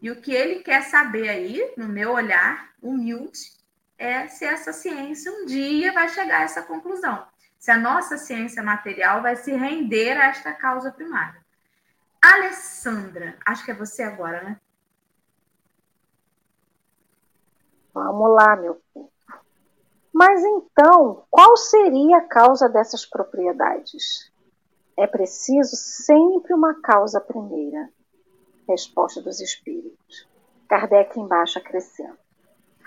[0.00, 3.40] E o que ele quer saber aí, no meu olhar humilde,
[3.98, 7.26] é se essa ciência um dia vai chegar a essa conclusão.
[7.58, 11.40] Se a nossa ciência material vai se render a esta causa primária.
[12.20, 14.60] Alessandra, acho que é você agora, né?
[17.94, 19.10] Vamos lá, meu povo.
[20.12, 24.30] Mas então, qual seria a causa dessas propriedades?
[24.96, 27.88] É preciso sempre uma causa primeira.
[28.68, 30.28] Resposta dos espíritos.
[30.68, 32.18] Kardec embaixo acrescenta.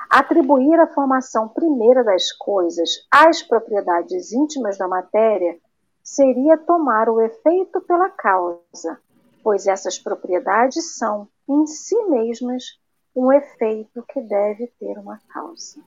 [0.09, 5.59] Atribuir a formação primeira das coisas às propriedades íntimas da matéria
[6.03, 8.99] seria tomar o efeito pela causa,
[9.43, 12.79] pois essas propriedades são, em si mesmas,
[13.16, 15.82] um efeito que deve ter uma causa.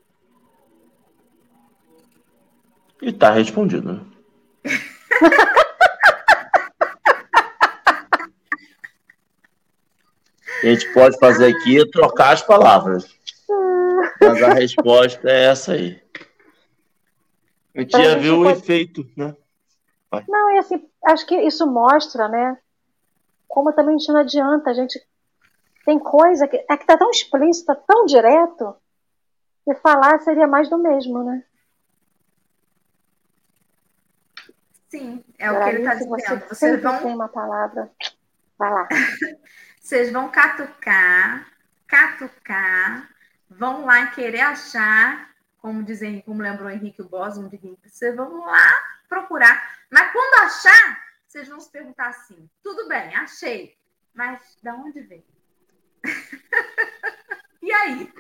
[3.03, 4.01] E está respondido, né?
[10.63, 13.17] a gente pode fazer aqui trocar as palavras.
[14.21, 16.03] Mas a resposta é essa aí.
[17.75, 19.37] A gente já viu o efeito, né?
[20.11, 20.25] Vai.
[20.29, 22.59] Não, e assim, acho que isso mostra, né?
[23.47, 25.01] Como também a gente não adianta, a gente
[25.89, 28.77] tem coisa que é que tá tão explícita, tão direto,
[29.65, 31.43] que falar seria mais do mesmo, né?
[34.91, 36.11] Sim, é o que ele está dizendo.
[36.11, 37.91] Você Vocês vão tem uma palavra.
[38.59, 38.87] Vai lá.
[39.81, 41.51] Vocês vão catucar,
[41.87, 43.09] catucar,
[43.49, 48.79] vão lá querer achar, como dizem, como lembrou Henrique Bosman de Henrique, vocês vão lá
[49.09, 49.75] procurar.
[49.91, 53.75] Mas quando achar, vocês vão se perguntar assim: tudo bem, achei,
[54.13, 55.38] mas da onde veio?
[57.63, 58.11] e aí?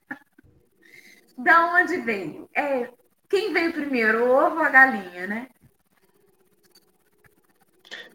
[1.36, 2.48] Da onde veio?
[2.54, 2.88] É,
[3.28, 5.48] quem veio primeiro, o ovo ou a galinha, né?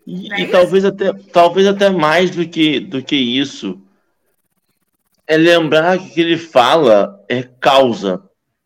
[0.05, 3.81] E, é e talvez, até, talvez até mais do que, do que isso,
[5.25, 8.21] é lembrar que o que ele fala é causa,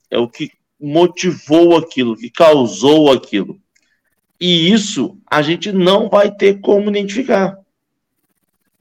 [0.09, 3.59] é o que motivou aquilo, que causou aquilo.
[4.39, 7.57] E isso a gente não vai ter como identificar.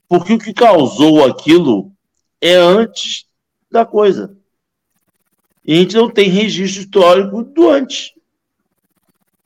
[0.08, 1.92] Porque o que causou aquilo
[2.40, 3.26] é antes
[3.70, 4.36] da coisa.
[5.64, 8.12] E a gente não tem registro histórico do antes.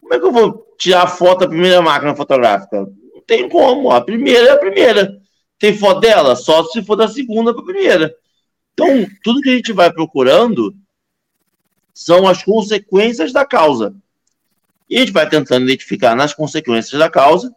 [0.01, 2.81] Como é que eu vou tirar a foto da primeira máquina fotográfica?
[3.15, 3.91] Não tem como.
[3.91, 5.21] A primeira é a primeira.
[5.59, 6.37] Tem foto dela?
[6.37, 8.15] Só se for da segunda para a primeira.
[8.73, 10.75] Então, tudo que a gente vai procurando
[11.95, 13.95] são as consequências da causa.
[14.89, 17.55] E a gente vai tentando identificar nas consequências da causa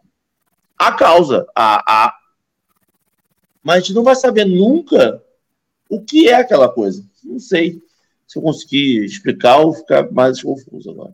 [0.77, 2.15] a causa, a, a...
[3.63, 5.23] mas a gente não vai saber nunca
[5.89, 7.03] o que é aquela coisa.
[7.23, 7.81] Não sei
[8.27, 11.13] se eu conseguir explicar ou ficar mais confuso agora.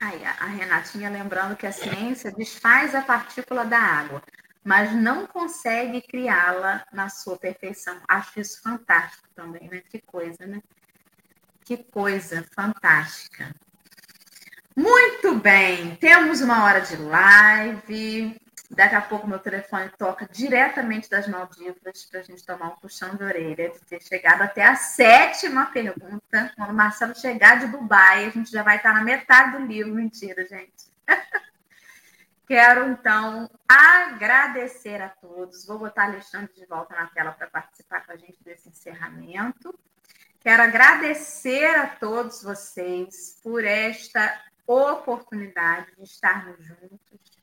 [0.00, 4.22] Aí, a Renatinha lembrando que a ciência desfaz a partícula da água,
[4.64, 7.96] mas não consegue criá-la na sua perfeição.
[8.08, 9.82] Acho isso fantástico também, né?
[9.88, 10.60] Que coisa, né?
[11.64, 13.54] Que coisa fantástica.
[14.74, 18.40] Muito bem, temos uma hora de live.
[18.74, 23.14] Daqui a pouco meu telefone toca diretamente das Maldivas para a gente tomar um puxão
[23.14, 26.50] de orelha, de ter chegado até a sétima pergunta.
[26.56, 29.94] Quando o Marcelo chegar de Dubai, a gente já vai estar na metade do livro.
[29.94, 30.90] Mentira, gente.
[32.48, 35.66] Quero, então, agradecer a todos.
[35.66, 39.78] Vou botar Alexandre de volta na tela para participar com a gente desse encerramento.
[40.40, 47.41] Quero agradecer a todos vocês por esta oportunidade de estarmos juntos,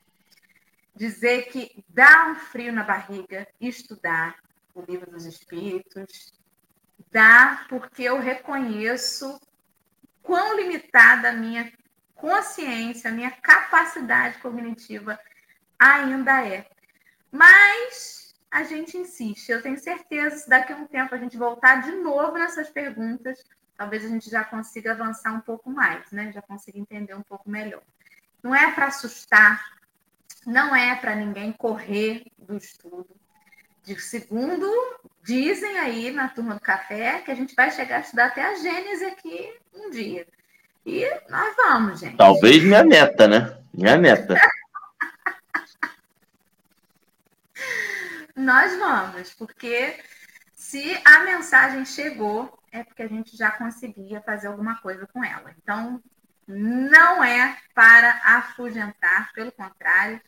[1.00, 4.36] dizer que dá um frio na barriga estudar
[4.76, 6.34] o livro dos Espíritos,
[7.10, 9.40] dá porque eu reconheço
[10.22, 11.72] quão limitada a minha
[12.16, 15.18] consciência, a minha capacidade cognitiva
[15.80, 16.68] ainda é.
[17.32, 19.50] Mas a gente insiste.
[19.50, 23.42] Eu tenho certeza que daqui a um tempo a gente voltar de novo nessas perguntas,
[23.78, 26.30] talvez a gente já consiga avançar um pouco mais, né?
[26.34, 27.84] Já consiga entender um pouco melhor.
[28.44, 29.79] Não é para assustar,
[30.50, 33.08] não é para ninguém correr do estudo.
[33.84, 34.68] De segundo,
[35.24, 38.56] dizem aí na turma do café que a gente vai chegar a estudar até a
[38.56, 40.28] Gênese aqui um dia.
[40.86, 42.18] E nós vamos, gente.
[42.18, 43.58] Talvez minha meta, né?
[43.74, 44.36] Minha meta.
[48.36, 49.98] nós vamos, porque
[50.54, 55.54] se a mensagem chegou, é porque a gente já conseguia fazer alguma coisa com ela.
[55.62, 56.02] Então,
[56.48, 60.20] não é para afugentar, pelo contrário,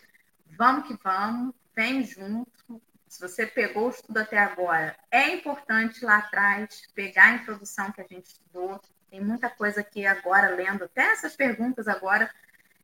[0.61, 2.79] vamos que vamos, vem junto.
[3.07, 7.99] Se você pegou o estudo até agora, é importante lá atrás pegar a introdução que
[7.99, 8.79] a gente estudou.
[9.09, 12.29] Tem muita coisa aqui agora, lendo até essas perguntas agora,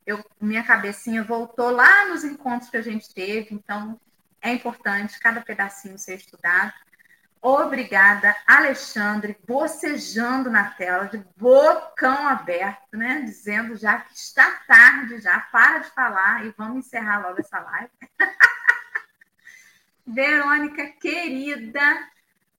[0.07, 4.01] eu, minha cabecinha voltou lá nos encontros que a gente teve, então
[4.41, 6.73] é importante cada pedacinho ser estudado.
[7.41, 13.21] Obrigada, Alexandre, bocejando na tela, de bocão aberto, né?
[13.21, 17.91] Dizendo já que está tarde, já para de falar e vamos encerrar logo essa live.
[20.05, 21.81] Verônica, querida,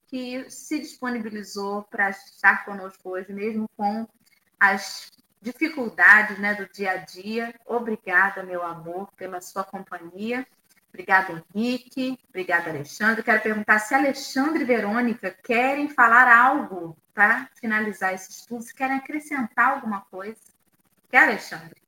[0.07, 4.07] que se disponibilizou para estar conosco hoje, mesmo com
[4.59, 5.11] as
[5.41, 7.53] dificuldades né, do dia a dia.
[7.65, 10.45] Obrigada, meu amor, pela sua companhia.
[10.89, 12.19] Obrigada, Henrique.
[12.29, 13.23] Obrigada, Alexandre.
[13.23, 18.97] Quero perguntar se Alexandre e Verônica querem falar algo para finalizar esse estudo, se querem
[18.97, 20.39] acrescentar alguma coisa.
[21.09, 21.81] Quer, Alexandre?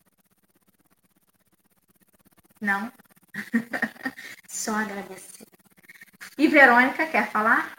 [2.59, 2.91] Não?
[4.47, 5.47] Só agradecer.
[6.37, 7.75] E Verônica, quer falar?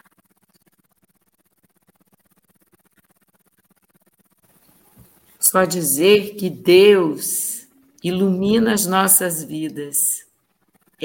[5.39, 7.67] Só dizer que Deus
[8.03, 10.25] ilumina as nossas vidas.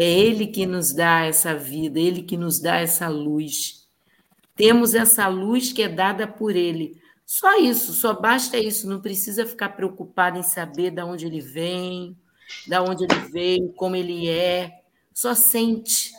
[0.00, 3.84] É Ele que nos dá essa vida, Ele que nos dá essa luz.
[4.54, 7.02] Temos essa luz que é dada por Ele.
[7.26, 8.88] Só isso, só basta isso.
[8.88, 12.16] Não precisa ficar preocupado em saber de onde ele vem,
[12.64, 14.82] de onde ele veio, como ele é.
[15.12, 16.12] Só sente.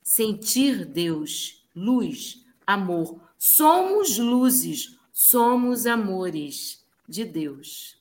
[0.00, 3.20] Sentir Deus, luz, amor.
[3.36, 7.98] Somos luzes, somos amores de Deus.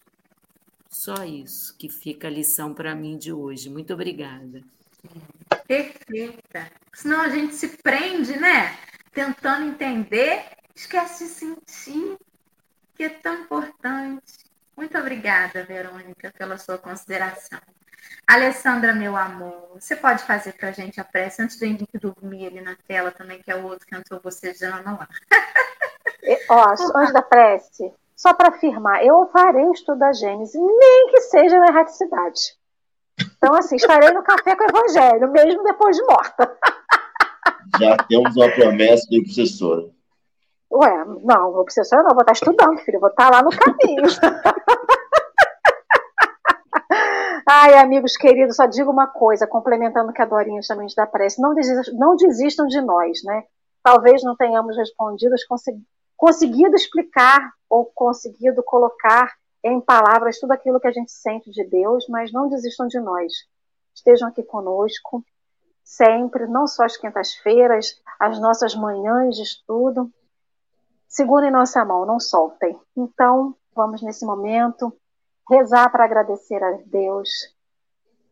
[0.90, 3.68] Só isso que fica a lição para mim de hoje.
[3.68, 4.64] Muito obrigada.
[5.68, 6.72] Perfeita.
[6.94, 8.78] Senão a gente se prende, né?
[9.12, 10.46] Tentando entender,
[10.76, 12.18] esquece de sentir,
[12.96, 14.44] que é tão importante.
[14.76, 17.60] Muito obrigada, Verônica, pela sua consideração.
[18.28, 22.48] Alessandra, meu amor, você pode fazer para a gente a prece antes do Henrique dormir
[22.48, 25.08] ali na tela também, que é o outro que entrou bocejando lá.
[26.50, 31.22] Ó, antes da prece, só para afirmar, eu farei o estudo da Gênesis, nem que
[31.22, 32.58] seja na erraticidade.
[33.20, 36.58] Então, assim, estarei no café com o Evangelho, mesmo depois de morta.
[37.80, 39.92] Já temos uma promessa do obsessor.
[40.72, 44.04] Ué, não, obsessor não, vou estar estudando, filho, vou estar lá no caminho.
[47.48, 51.42] Ai, amigos queridos, só digo uma coisa, complementando o que a Dorinha também da prece,
[51.42, 53.44] não desistam, não desistam de nós, né?
[53.84, 55.36] Talvez não tenhamos respondido,
[56.16, 59.34] conseguido explicar ou conseguido colocar
[59.64, 63.32] em palavras tudo aquilo que a gente sente de Deus, mas não desistam de nós.
[63.96, 65.24] Estejam aqui conosco,
[65.84, 70.12] sempre, não só às quintas-feiras, as nossas manhãs de estudo.
[71.08, 72.80] Segurem nossa mão, não soltem.
[72.98, 74.92] Então, vamos nesse momento
[75.50, 77.30] rezar para agradecer a Deus.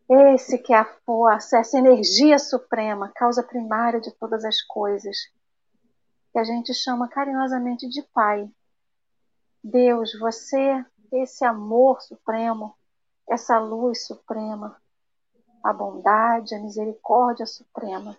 [0.09, 5.15] Esse que é a força, essa energia suprema, causa primária de todas as coisas,
[6.32, 8.49] que a gente chama carinhosamente de Pai.
[9.63, 12.76] Deus, você, esse amor supremo,
[13.28, 14.82] essa luz suprema,
[15.64, 18.18] a bondade, a misericórdia suprema.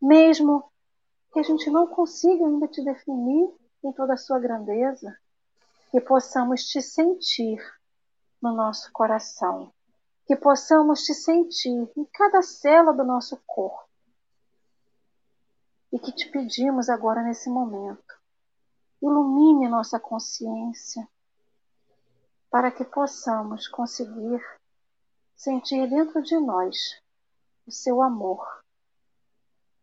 [0.00, 0.70] Mesmo
[1.32, 5.16] que a gente não consiga ainda te definir em toda a sua grandeza,
[5.90, 7.58] que possamos te sentir
[8.40, 9.72] no nosso coração,
[10.26, 13.88] que possamos te sentir em cada célula do nosso corpo.
[15.90, 18.14] E que te pedimos agora nesse momento,
[19.00, 21.08] ilumine nossa consciência
[22.50, 24.42] para que possamos conseguir
[25.36, 27.00] sentir dentro de nós
[27.66, 28.64] o seu amor,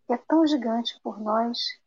[0.06, 1.80] que é tão gigante por nós,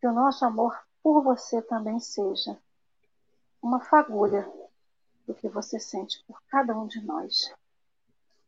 [0.00, 2.58] que o nosso amor por você também seja
[3.62, 4.50] uma fagulha
[5.26, 7.54] do que você sente por cada um de nós.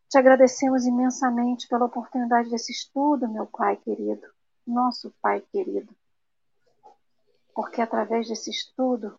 [0.09, 4.27] Te agradecemos imensamente pela oportunidade desse estudo, meu Pai querido,
[4.67, 5.95] nosso Pai querido,
[7.55, 9.19] porque é através desse estudo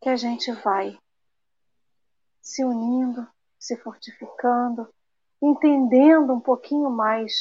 [0.00, 0.98] que a gente vai
[2.44, 3.26] se unindo,
[3.58, 4.86] se fortificando,
[5.40, 7.32] entendendo um pouquinho mais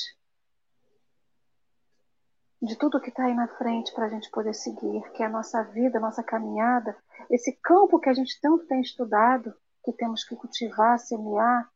[2.62, 5.30] de tudo que está aí na frente para a gente poder seguir, que é a
[5.30, 6.98] nossa vida, a nossa caminhada,
[7.30, 9.54] esse campo que a gente tanto tem estudado,
[9.84, 11.70] que temos que cultivar, semear,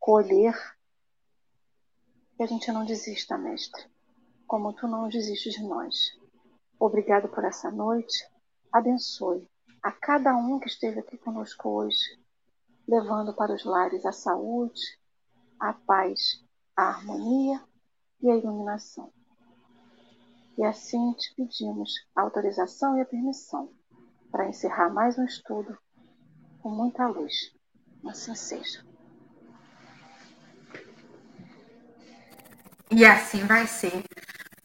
[0.00, 0.56] colher.
[2.36, 3.88] Que a gente não desista, Mestre,
[4.44, 6.18] como tu não desistes de nós.
[6.80, 8.28] Obrigado por essa noite.
[8.72, 9.48] Abençoe
[9.80, 12.21] a cada um que esteve aqui conosco hoje
[12.92, 14.82] levando para os lares a saúde,
[15.58, 16.44] a paz,
[16.76, 17.58] a harmonia
[18.20, 19.10] e a iluminação.
[20.58, 23.72] E assim te pedimos a autorização e a permissão
[24.30, 25.78] para encerrar mais um estudo
[26.60, 27.32] com muita luz.
[28.06, 28.84] Assim seja.
[32.90, 34.04] E assim vai ser.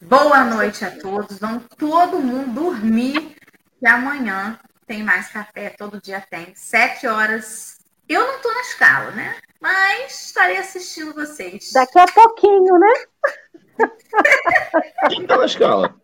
[0.02, 1.38] Boa noite a todos.
[1.38, 3.38] Vamos todo mundo dormir,
[3.78, 6.54] que amanhã tem mais café, todo dia tem.
[6.54, 7.78] Sete horas
[8.08, 9.36] eu não estou na escala, né?
[9.60, 11.70] Mas estarei assistindo vocês.
[11.72, 12.94] Daqui a pouquinho, né?
[15.10, 15.94] Quem tá na escala?